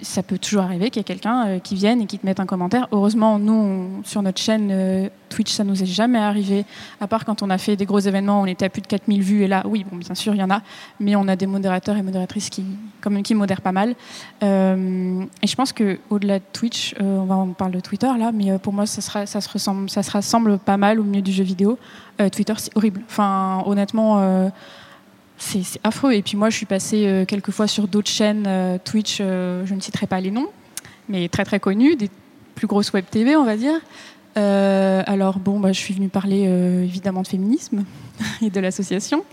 [0.00, 2.40] ça peut toujours arriver qu'il y ait quelqu'un euh, qui vienne et qui te mette
[2.40, 2.88] un commentaire.
[2.92, 6.64] Heureusement, nous, sur notre chaîne euh, Twitch, ça nous est jamais arrivé,
[7.00, 9.22] à part quand on a fait des gros événements, on était à plus de 4000
[9.22, 10.62] vues, et là, oui, bon, bien sûr, il y en a,
[11.00, 12.64] mais on a des modérateurs et modératrices qui,
[13.00, 13.94] comme, qui modèrent pas mal.
[14.42, 18.86] Euh, et je pense qu'au-delà de Twitch, on, parle de Twitter là, mais pour moi,
[18.86, 21.78] ça, se ressemble, ça se rassemble pas mal au milieu du jeu vidéo.
[22.30, 23.00] Twitter, c'est horrible.
[23.08, 24.50] Enfin, honnêtement
[25.42, 26.12] c'est affreux.
[26.12, 29.66] Et puis moi, je suis passée euh, quelques fois sur d'autres chaînes euh, Twitch, euh,
[29.66, 30.48] je ne citerai pas les noms,
[31.08, 32.10] mais très très connues, des
[32.54, 33.74] plus grosses web TV, on va dire.
[34.36, 36.44] alors bon, bah, je suis venue parler
[36.84, 37.84] évidemment de féminisme
[38.42, 39.24] et de l'association.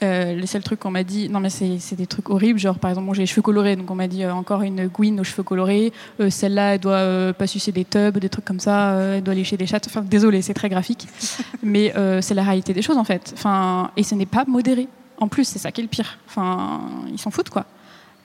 [0.00, 3.12] le seul truc qu'on m'a dit, non mais c'est des trucs horribles, genre par exemple,
[3.14, 5.92] j'ai les cheveux colorés, donc on m'a dit encore une Gwyn aux cheveux colorés,
[6.28, 9.66] celle-là elle doit pas sucer des tubs, des trucs comme ça, elle doit lécher des
[9.66, 11.06] chattes, enfin désolé, c'est très graphique,
[11.62, 14.88] mais c'est la réalité des choses en fait, enfin, et ce n'est pas modéré.
[15.18, 16.18] En plus, c'est ça qui est le pire.
[16.26, 17.66] Enfin, ils s'en foutent, quoi.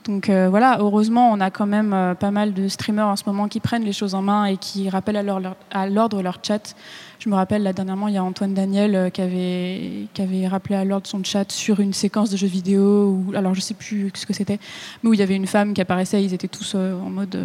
[0.06, 3.24] Donc euh, voilà, heureusement, on a quand même euh, pas mal de streamers en ce
[3.28, 6.76] moment qui prennent les choses en main et qui rappellent à l'ordre leur chat.
[7.20, 10.48] Je me rappelle, là, dernièrement, il y a Antoine Daniel euh, qui, avait, qui avait
[10.48, 14.10] rappelé à l'ordre son chat sur une séquence de jeux vidéo, alors je sais plus
[14.16, 14.58] ce que c'était,
[15.04, 17.38] mais où il y avait une femme qui apparaissait, ils étaient tous en mode,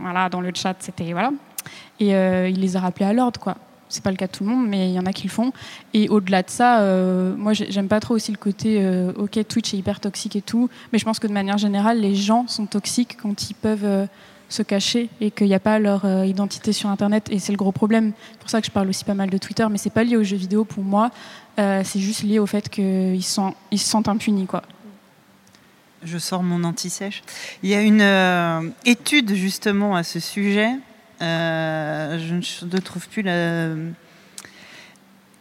[0.00, 1.32] voilà, dans le chat, c'était, voilà.
[1.98, 3.56] Et il les a rappelés à l'ordre, quoi.
[3.92, 5.30] C'est pas le cas de tout le monde, mais il y en a qui le
[5.32, 5.52] font.
[5.92, 9.38] Et au-delà de ça, euh, moi j'ai- j'aime pas trop aussi le côté euh, ok
[9.46, 12.46] Twitch est hyper toxique et tout, mais je pense que de manière générale les gens
[12.48, 14.06] sont toxiques quand ils peuvent euh,
[14.48, 17.58] se cacher et qu'il n'y a pas leur euh, identité sur Internet et c'est le
[17.58, 18.12] gros problème.
[18.32, 20.16] C'est pour ça que je parle aussi pas mal de Twitter, mais c'est pas lié
[20.16, 21.10] aux jeux vidéo pour moi.
[21.58, 23.40] C'est juste lié au fait qu'ils se
[23.72, 24.62] sentent impunis quoi.
[26.02, 27.22] Je sors mon anti-sèche.
[27.62, 30.70] Il y a une étude justement à ce sujet.
[31.22, 33.24] Euh, je ne- trouve plus.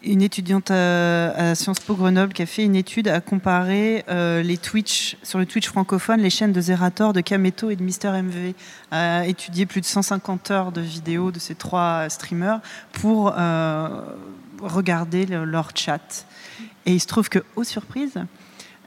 [0.03, 4.41] Une étudiante à, à Sciences Po Grenoble qui a fait une étude à comparer euh,
[4.41, 8.09] les Twitch, sur le Twitch francophone, les chaînes de Zerator, de Kameto et de Mister
[8.09, 8.53] MV.
[8.89, 12.61] A étudié plus de 150 heures de vidéos de ces trois streamers
[12.93, 13.89] pour euh,
[14.59, 16.25] regarder le- leur chat.
[16.87, 18.17] Et il se trouve que, aux surprises,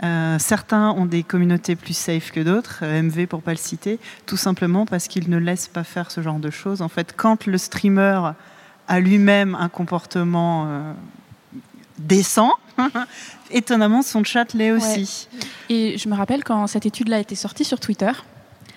[0.02, 3.98] euh, certains ont des communautés plus safe que d'autres, euh, MV pour pas le citer,
[4.26, 6.82] tout simplement parce qu'ils ne laissent pas faire ce genre de choses.
[6.82, 8.32] En fait, quand le streamer
[8.88, 10.92] a lui-même un comportement euh,
[11.98, 12.52] décent,
[13.50, 15.28] étonnamment son chat l'est aussi.
[15.68, 18.10] Et je me rappelle quand cette étude-là était sortie sur Twitter.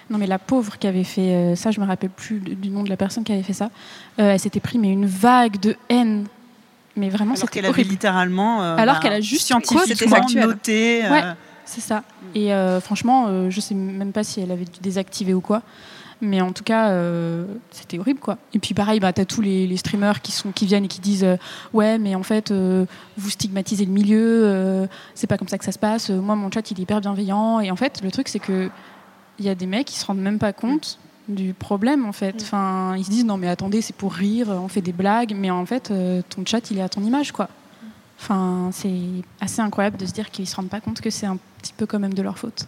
[0.10, 2.84] Non mais la pauvre qui avait fait ça, je me rappelle plus du du nom
[2.84, 3.70] de la personne qui avait fait ça.
[4.20, 6.28] Euh, elle s'était pris mais une vague de haine.
[6.98, 7.90] Mais vraiment Alors c'était qu'elle avait horrible.
[7.92, 11.06] littéralement euh, Alors bah, qu'elle a juste scientifiquement noté.
[11.06, 11.24] euh, Ouais.
[11.66, 12.04] C'est ça.
[12.34, 15.62] Et euh, franchement, euh, je sais même pas si elle avait dû désactiver ou quoi.
[16.20, 18.38] Mais en tout cas, euh, c'était horrible, quoi.
[18.54, 21.00] Et puis pareil, bah, t'as tous les, les streamers qui, sont, qui viennent et qui
[21.02, 21.36] disent euh,
[21.74, 22.86] Ouais, mais en fait, euh,
[23.18, 26.10] vous stigmatisez le milieu, c'est pas comme ça que ça se passe.
[26.10, 27.60] Moi, mon chat, il est hyper bienveillant.
[27.60, 28.70] Et en fait, le truc, c'est que
[29.38, 30.98] il y a des mecs qui se rendent même pas compte
[31.28, 32.36] du problème, en fait.
[32.42, 35.34] Enfin, ils se disent Non, mais attendez, c'est pour rire, on fait des blagues.
[35.36, 37.50] Mais en fait, euh, ton chat, il est à ton image, quoi.
[38.20, 39.00] Enfin, c'est
[39.42, 41.86] assez incroyable de se dire qu'ils se rendent pas compte que c'est un petit peu
[41.86, 42.68] quand même de leur faute.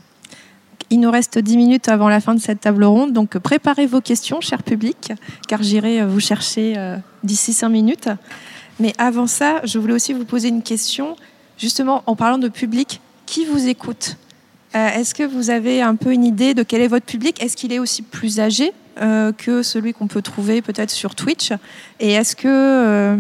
[0.92, 4.02] Il nous reste 10 minutes avant la fin de cette table ronde, donc préparez vos
[4.02, 5.14] questions, cher public,
[5.48, 8.10] car j'irai euh, vous chercher euh, d'ici 5 minutes.
[8.80, 11.16] Mais avant ça, je voulais aussi vous poser une question,
[11.58, 14.18] justement en parlant de public, qui vous écoute?
[14.76, 17.42] Euh, Est-ce que vous avez un peu une idée de quel est votre public?
[17.42, 21.52] Est-ce qu'il est aussi plus âgé euh, que celui qu'on peut trouver peut-être sur Twitch?
[22.00, 23.18] Et est-ce que, euh,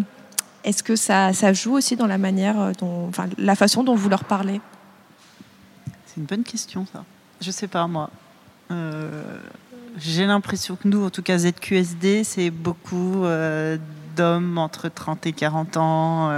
[0.85, 4.25] que ça, ça joue aussi dans la manière dont, enfin, la façon dont vous leur
[4.25, 4.61] parlez?
[6.05, 7.03] C'est une bonne question, ça.
[7.41, 8.09] Je sais pas, moi.
[9.97, 13.23] J'ai l'impression que nous, en tout cas ZQSD, c'est beaucoup
[14.15, 16.29] d'hommes entre 30 et 40 ans.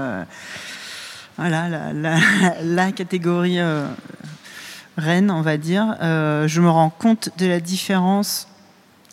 [1.38, 3.60] voilà, la- la catégorie
[4.98, 5.96] reine, on va dire.
[6.02, 8.48] Euh, je me rends compte de la différence.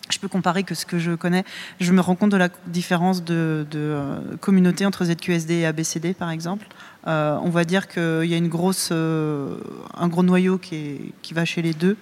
[0.09, 1.43] Je peux comparer que ce que je connais.
[1.79, 6.31] Je me rends compte de la différence de, euh, communauté entre ZQSD et ABCD, par
[6.31, 6.67] exemple.
[7.07, 11.61] Euh, on va dire qu'il y a une grosse, un gros noyau qui, va chez
[11.61, 11.95] les deux.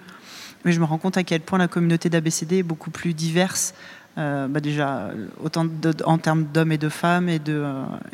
[0.63, 3.73] Mais je me rends compte à quel point la communauté d'ABCD est beaucoup plus diverse.
[4.15, 5.11] Bah déjà,
[5.43, 5.67] autant
[6.05, 7.63] en termes d'hommes et de femmes et de,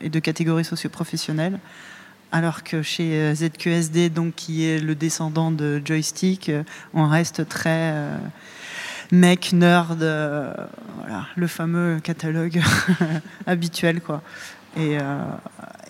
[0.02, 1.60] et de catégories socioprofessionnelles.
[2.36, 6.64] Alors que chez euh, ZQSD, donc, qui est le descendant de Joystick, euh,
[6.96, 8.18] on reste très euh,
[9.12, 10.52] mec, nerd, euh,
[10.98, 12.60] voilà, le fameux catalogue
[13.46, 14.02] habituel.
[14.02, 14.24] Quoi.
[14.76, 15.20] Et, euh,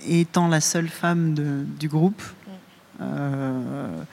[0.06, 2.22] et étant la seule femme de- du groupe,
[3.00, 4.06] on,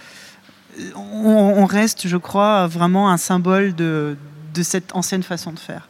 [0.97, 4.17] on reste, je crois, vraiment un symbole de,
[4.55, 5.89] de cette ancienne façon de faire.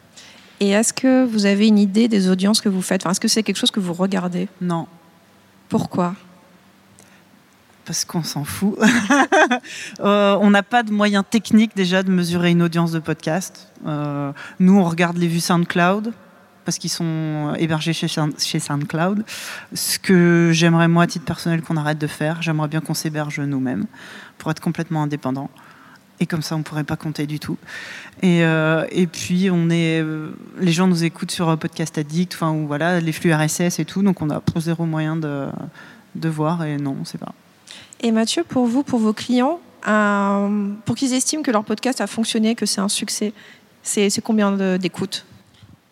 [0.59, 3.01] Et est-ce que vous avez une idée des audiences que vous faites?
[3.03, 4.47] Enfin, Est-ce que c'est quelque chose que vous regardez?
[4.59, 4.87] Non,
[5.69, 6.15] Pourquoi?
[7.85, 8.77] Parce qu'on s'en fout.
[9.99, 13.67] Euh, on n'a pas de moyens techniques déjà de mesurer une audience de podcast.
[13.85, 16.13] Euh, nous, on regarde les vues SoundCloud
[16.65, 19.23] parce qu'ils sont hébergés chez, Sound- chez SoundCloud.
[19.73, 23.39] Ce que j'aimerais moi, à titre personnel, qu'on arrête de faire, j'aimerais bien qu'on s'héberge
[23.39, 23.85] nous-mêmes
[24.37, 25.49] pour être complètement indépendant.
[26.19, 27.57] Et comme ça, on ne pourrait pas compter du tout.
[28.21, 30.29] Et, euh, puis, on est, euh,
[30.59, 34.03] les gens nous écoutent sur euh, Podcast Addict, ou voilà, les flux RSS et tout,
[34.03, 35.47] donc on a zéro moyen de,
[36.15, 36.63] de voir.
[36.63, 37.33] Et non, on ne sait pas.
[38.01, 42.07] Et Mathieu, pour vous, pour vos clients, euh, pour qu'ils estiment que leur podcast a
[42.07, 43.31] fonctionné, que c'est un succès,
[43.83, 45.25] c'est combien d'écoutes?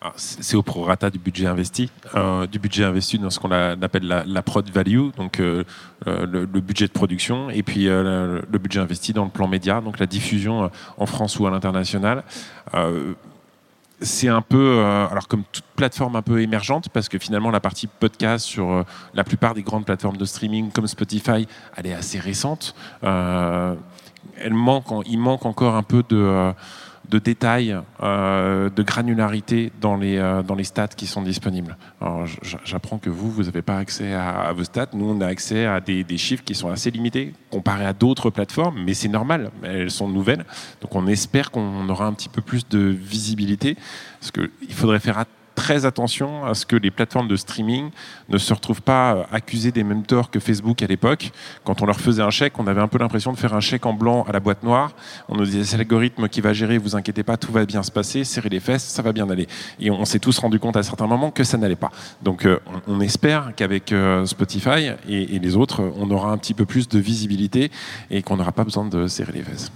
[0.01, 4.24] Alors, C'est au prorata du budget investi, euh, du budget investi dans ce qu'on appelle
[4.26, 5.64] la, prod value, donc euh,
[6.07, 10.07] le, budget de production, et puis le, budget investi dans le plan média, donc la
[10.07, 12.24] diffusion en France ou à l'international.
[14.02, 17.60] C'est un peu, euh, alors comme toute plateforme un peu émergente, parce que finalement la
[17.60, 18.84] partie podcast sur euh,
[19.14, 22.76] la plupart des grandes plateformes de streaming comme Spotify, elle est assez récente.
[23.04, 23.76] Euh,
[24.38, 26.54] elle manque, il manque encore un peu de
[27.10, 31.78] de détails, euh, de granularité dans les, euh, dans les stats qui sont disponibles.
[32.64, 34.89] J'apprends que vous, vous n'avez pas accès à, vos stats.
[34.93, 38.30] Nous, on a accès à des, des chiffres qui sont assez limités comparés à d'autres
[38.30, 40.45] plateformes, mais c'est normal, elles sont nouvelles.
[40.82, 43.76] Donc, on espère qu'on aura un petit peu plus de visibilité,
[44.20, 47.89] parce qu'il faudrait faire attention très attention à ce que les plateformes de streaming
[48.30, 51.32] ne se retrouvent pas euh, accusées des mêmes torts que Facebook à l'époque.
[51.66, 53.86] Quand on leur faisait un chèque, on avait un peu l'impression de faire un chèque
[53.86, 54.93] en blanc à la boîte noire.
[55.28, 57.91] On nous disait c'est l'algorithme qui va gérer, vous inquiétez pas, tout va bien se
[57.91, 59.47] passer, serrez les fesses, ça va bien aller.
[59.82, 61.91] Et on, s'est tous rendu compte à certains moments que ça n'allait pas.
[62.24, 66.53] Donc euh, on, espère qu'avec euh, Spotify et, et les autres, on aura un petit
[66.53, 67.70] peu plus de visibilité
[68.10, 69.74] et qu'on n'aura pas besoin de serrer les fesses.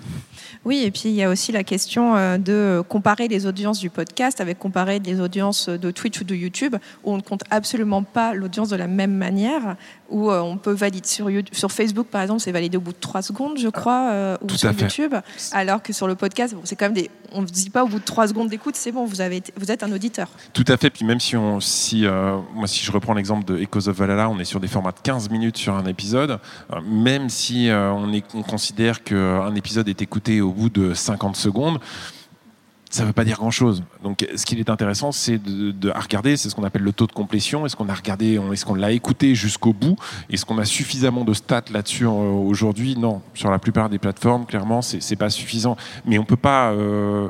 [0.66, 3.90] Oui, et puis il y a aussi la question euh, de comparer les audiences du
[3.90, 8.04] podcast avec comparer les audiences de Twitch ou de YouTube, où on ne compte absolument
[8.04, 9.76] pas l'audience de la même manière,
[10.14, 12.98] où euh, on peut valider sur, sur Facebook, par exemple, c'est validé au bout de
[13.00, 15.16] 3 secondes, je crois, euh, ou sur YouTube,
[15.52, 17.10] alors que sur le podcast, c'est quand même des...
[17.32, 19.72] On ne dit pas au bout de 3 secondes d'écoute, c'est bon, vous, avez vous
[19.72, 20.30] êtes un auditeur.
[20.54, 22.06] Tout à fait, puis même si, on, si,
[22.54, 25.00] moi, si je reprends l'exemple de Echoes of Valhalla, on est sur des formats de
[25.02, 26.40] 15 minutes sur un épisode,
[26.86, 31.80] même si on, est, on considère qu'un épisode est écouté au bout de 50 secondes,
[32.94, 33.84] ça ne veut pas dire grand-chose.
[34.04, 37.12] Donc, ce qui est intéressant, c'est de, regarder, c'est ce qu'on appelle le taux de
[37.12, 37.66] complétion.
[37.66, 39.96] Est-ce qu'on a regardé, est-ce qu'on l'a écouté jusqu'au bout?
[40.30, 42.96] Est-ce qu'on a suffisamment de stats là-dessus euh, aujourd'hui?
[42.96, 43.24] Non.
[43.34, 45.76] Sur la plupart des plateformes, clairement, c'est pas suffisant.
[46.06, 46.72] Mais on peut pas.
[46.72, 47.30] Euh,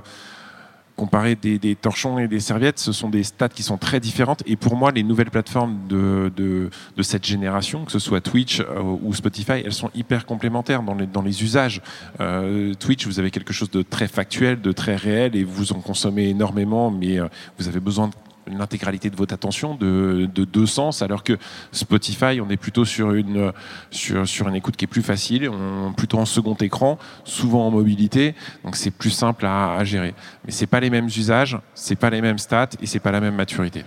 [0.96, 4.44] comparer des, torchons et des serviettes, ce sont des stats qui sont très différentes.
[4.46, 6.70] Et pour moi, les nouvelles plateformes de,
[7.02, 11.06] cette génération, que ce soit Twitch euh, ou Spotify, elles sont hyper complémentaires dans les,
[11.06, 11.82] dans les usages.
[12.20, 15.82] Euh, Twitch, vous avez quelque chose de très factuel, de très réel, et vous en
[15.82, 17.28] consommez énormément, mais euh,
[17.58, 18.14] vous avez besoin de
[18.48, 21.38] l'intégralité de votre attention de, deux sens, alors que
[21.72, 23.52] Spotify, on est plutôt sur une,
[23.92, 28.36] sur, une écoute qui est plus facile, on, plutôt en second écran, souvent en mobilité,
[28.64, 30.14] donc c'est plus simple à, gérer.
[30.46, 33.22] Mais c'est pas les mêmes usages, c'est pas les mêmes stats et c'est pas la
[33.22, 33.86] même maturité.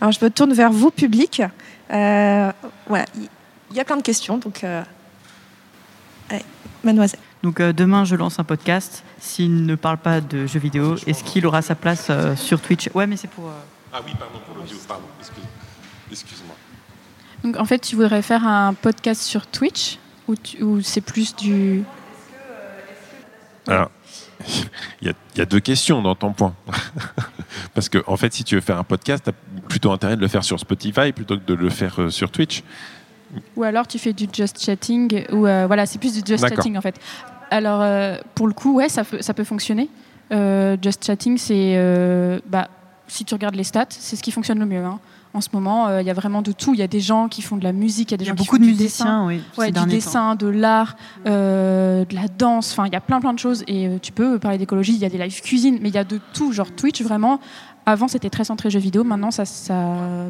[0.00, 1.42] Alors je me tourne vers vous, public.
[1.90, 2.52] Euh,
[2.86, 4.82] voilà, il y a plein de questions, donc euh,
[6.84, 7.20] mademoiselle.
[7.42, 9.04] Donc euh, demain, je lance un podcast.
[9.18, 12.90] S'il ne parle pas de jeux vidéo, est-ce qu'il aura sa place euh, sur Twitch?
[12.94, 13.46] Ouais, mais c'est pour.
[13.46, 13.52] Euh,
[13.92, 15.04] ah oui, pardon, pour l'audio, pardon,
[16.10, 16.54] excuse-moi.
[17.44, 21.84] Donc en fait, tu voudrais faire un podcast sur Twitch ou, ou c'est plus du.
[23.68, 23.90] Alors,
[25.02, 26.54] il y, a, deux questions dans ton point.
[27.74, 30.20] Parce que, en fait, si tu veux faire un podcast, tu as plutôt intérêt de
[30.20, 32.62] le faire sur Spotify plutôt que de le faire sur Twitch.
[33.56, 36.76] Ou alors tu fais du just chatting, ou euh, voilà, c'est plus du just chatting
[36.76, 36.96] en fait.
[37.50, 39.88] Alors euh, pour le coup, ouais, ça, ça peut fonctionner.
[40.32, 42.68] Euh, just chatting, c'est, bah,
[43.06, 44.84] si tu regardes les stats, c'est ce qui fonctionne le mieux.
[44.84, 44.98] Hein.
[45.34, 46.72] En ce moment, il y a vraiment de tout.
[46.72, 48.34] Il y a des gens qui font de la musique, il y a des gens
[48.34, 52.72] beaucoup qui font de du musiciens, dessin, oui, du dessin, de l'art, de la danse.
[52.72, 53.62] Enfin, il y a plein plein de choses.
[53.68, 54.94] Et tu peux parler d'écologie.
[54.94, 56.52] Il y a des live cuisine, mais il y a de tout.
[56.52, 57.40] Genre Twitch, vraiment,
[57.88, 59.02] avant, c'était très centré jeux vidéo.
[59.02, 59.72] Maintenant, ça, ça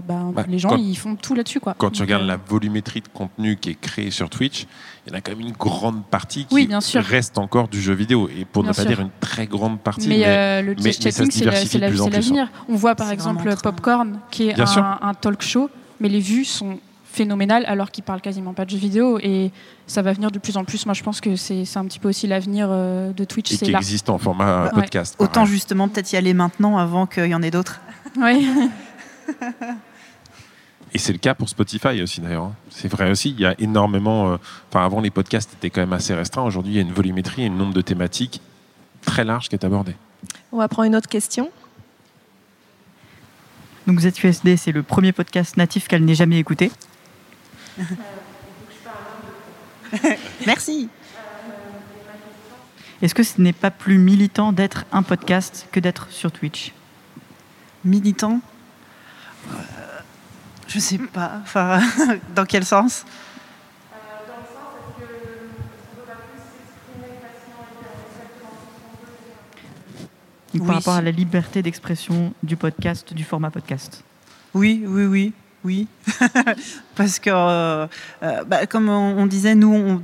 [0.06, 1.58] bah, bah, les gens, ils font tout là-dessus.
[1.60, 1.74] Quoi.
[1.76, 4.66] Quand tu regardes la volumétrie de contenu qui est créée sur Twitch,
[5.06, 8.28] il y en a quand même une grande partie qui reste encore du jeu vidéo.
[8.28, 10.08] Et pour ne pas dire une très grande partie.
[10.08, 12.44] Mais, euh, le chatting, c'est l'avenir.
[12.44, 12.48] Hein.
[12.68, 15.68] On voit par exemple Popcorn, qui est un, un talk show,
[16.00, 16.78] mais les vues sont
[17.18, 19.50] phénoménal alors qu'il parle quasiment pas de jeux vidéo et
[19.88, 20.86] ça va venir de plus en plus.
[20.86, 23.52] Moi, je pense que c'est un petit peu aussi l'avenir euh, de Twitch.
[23.52, 25.16] Et qui existe en format podcast.
[25.18, 27.80] Autant justement peut-être y aller maintenant avant qu'il y en ait d'autres.
[28.16, 28.48] Oui.
[30.94, 32.44] Et c'est le cas pour Spotify aussi d'ailleurs.
[32.44, 32.54] Hein.
[32.70, 34.32] C'est vrai aussi, il y a énormément.
[34.32, 34.36] Euh,
[34.70, 36.44] enfin, avant les podcasts étaient quand même assez restreints.
[36.44, 38.40] Aujourd'hui, il y a une volumétrie et un nombre de thématiques
[39.02, 39.94] très large qui est abordé.
[40.52, 41.50] On va prendre une autre question.
[43.86, 46.70] Donc ZQSD, c'est le premier podcast natif qu'elle n'ait jamais écouté.
[50.46, 50.88] Merci.
[53.00, 56.72] Est-ce que ce n'est pas plus militant d'être un podcast que d'être sur Twitch?
[57.84, 58.40] Militant?
[59.50, 59.54] Euh,
[60.66, 61.38] Je sais pas.
[61.42, 61.80] Enfin,
[62.34, 63.04] dans quel sens?
[70.58, 74.02] Par rapport à la liberté d'expression du podcast, du format podcast?
[74.54, 75.32] Oui, oui, oui
[75.64, 75.88] oui,
[76.94, 77.86] parce que euh,
[78.22, 80.02] euh, bah, comme on, disait, nous,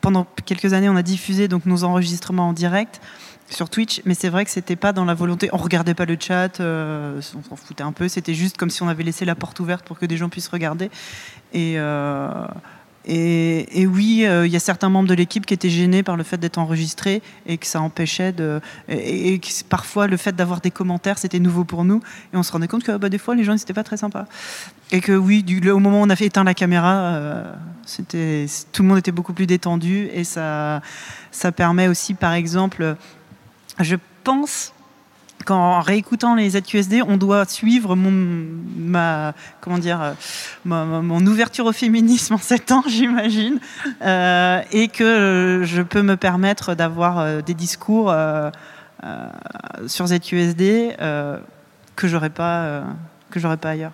[0.00, 3.00] pendant quelques années, on a diffusé donc nos enregistrements en direct
[3.48, 5.48] sur Twitch, mais c'est vrai que c'était pas dans la volonté.
[5.52, 8.08] On regardait pas le chat, euh, on s'en foutait un peu.
[8.08, 10.48] C'était juste comme si on avait laissé la porte ouverte pour que des gens puissent
[10.48, 10.90] regarder.
[11.52, 11.76] Et
[13.06, 16.22] et, oui, euh, il y a certains membres de l'équipe qui étaient gênés par le
[16.22, 18.60] fait d'être enregistrés et que ça empêchait de.
[18.88, 22.02] Et, parfois, le fait d'avoir des commentaires, c'était nouveau pour nous.
[22.34, 24.26] Et on se rendait compte que bah, des fois, les gens n'étaient pas très sympas.
[24.92, 27.52] Et que oui, au moment où on a fait éteindre la caméra, euh,
[28.72, 30.08] tout le monde était beaucoup plus détendu.
[30.12, 30.82] Et ça,
[31.30, 32.96] ça permet aussi, par exemple,
[33.78, 34.74] je pense
[35.44, 38.46] qu'en réécoutant les ZQSD, on doit suivre mon,
[39.60, 40.14] comment dire,
[40.64, 43.58] mon ouverture au féminisme en 7 ans, j'imagine,
[44.02, 48.50] euh, et que je peux me permettre d'avoir euh, des discours euh,
[49.86, 52.82] sur ZQSD que j'aurais pas,
[53.60, 53.92] pas ailleurs.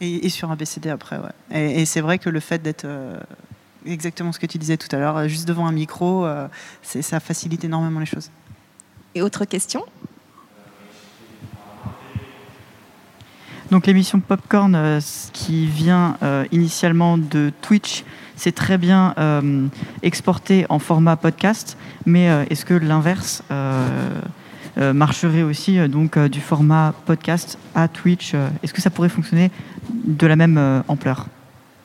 [0.00, 1.78] Et, sur un BCD après, ouais.
[1.78, 2.86] Et c'est vrai que le fait d'être
[3.86, 6.26] exactement ce que tu disais tout à l'heure, juste devant un micro,
[6.82, 8.30] ça facilite énormément les choses.
[9.14, 9.84] Et autre question
[13.70, 15.00] Donc l'émission Popcorn, euh,
[15.32, 18.04] qui vient euh, initialement de Twitch,
[18.36, 19.66] c'est très bien euh,
[20.02, 23.42] exporté en format podcast, mais est-ce que l'inverse
[24.76, 29.50] marcherait aussi donc du format podcast à Twitch Est-ce que ça pourrait fonctionner
[29.92, 31.28] de la même ampleur?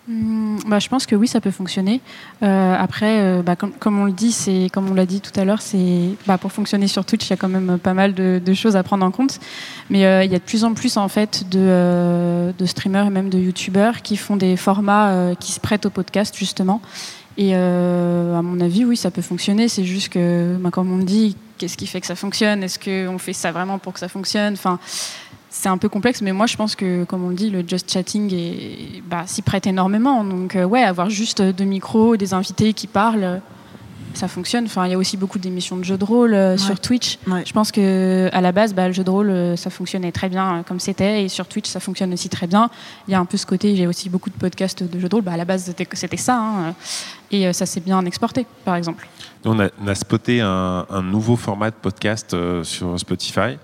[0.08, 2.01] Hmm, bah, je pense que oui, ça peut fonctionner.
[2.43, 5.45] Euh, après, euh, bah, comme, on le dit, c'est comme on l'a dit tout à
[5.45, 8.53] l'heure, c'est bah, pour fonctionner sur Twitch, il y a quand même pas mal de,
[8.53, 9.39] choses à prendre en compte.
[9.89, 13.30] Mais euh, il y a de plus en plus en fait de, streamers et même
[13.30, 16.82] de youtubeurs qui font des formats qui se prêtent au podcast justement.
[17.38, 19.70] Et à mon avis, oui, ça peut fonctionner.
[19.70, 22.64] C'est juste que, bah, comme on dit, qu'est-ce qui fait que ça fonctionne?
[22.64, 24.53] Est-ce qu'on fait ça vraiment pour que ça fonctionne?
[24.53, 24.80] Enfin
[25.50, 27.91] c'est un peu complexe, mais moi je pense que, comme on le dit, le just
[27.91, 28.32] chatting
[29.08, 30.24] bah, s'y prête énormément.
[30.24, 33.41] Donc, euh, ouais, avoir juste deux micros, des invités qui parlent,
[34.14, 34.66] ça fonctionne.
[34.66, 37.18] Enfin, il y a aussi beaucoup d'émissions de jeux de rôle euh, sur Twitch.
[37.45, 40.30] Je pense que à la base, bah, le jeu de rôle, euh, ça fonctionnait très
[40.30, 42.70] bien comme c'était, et sur Twitch, ça fonctionne aussi très bien.
[43.08, 45.16] Il y a un peu ce côté, j'ai aussi beaucoup de podcasts de jeux de
[45.16, 45.24] rôle.
[45.24, 46.76] Bah, à la base, c'était ça, hein.
[47.32, 49.08] et ça s'est bien exporté, par exemple.
[49.45, 53.58] On a, on a spoté un, un, nouveau format de podcast sur Spotify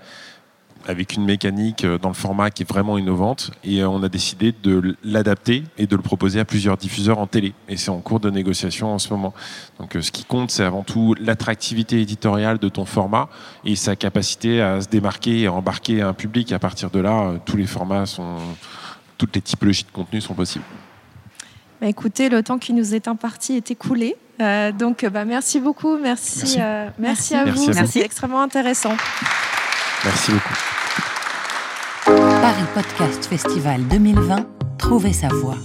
[0.86, 4.08] avec une mécanique euh, dans le format qui est vraiment innovante et euh, on a
[4.08, 8.00] décidé de l'adapter et de le proposer à plusieurs diffuseurs en télé et c'est en
[8.00, 9.34] cours de négociation en ce moment.
[9.78, 13.28] Donc euh, ce qui compte c'est avant tout l'attractivité éditoriale de ton format
[13.64, 16.52] et sa capacité à se démarquer et à embarquer un public.
[16.52, 18.36] À partir de là, tous les formats sont
[19.18, 20.64] toutes les typologies de contenu sont possibles.
[21.80, 24.16] Bah, écoutez, le temps qui nous est imparti est écoulé.
[24.78, 25.96] donc, bah, merci beaucoup.
[25.96, 26.58] Merci,
[26.98, 27.34] merci.
[27.34, 27.72] à vous.
[27.86, 28.94] C'est extrêmement intéressant.
[30.04, 30.75] Merci beaucoup.
[32.46, 34.46] Paris Podcast Festival 2020,
[34.78, 35.56] trouvez sa voix.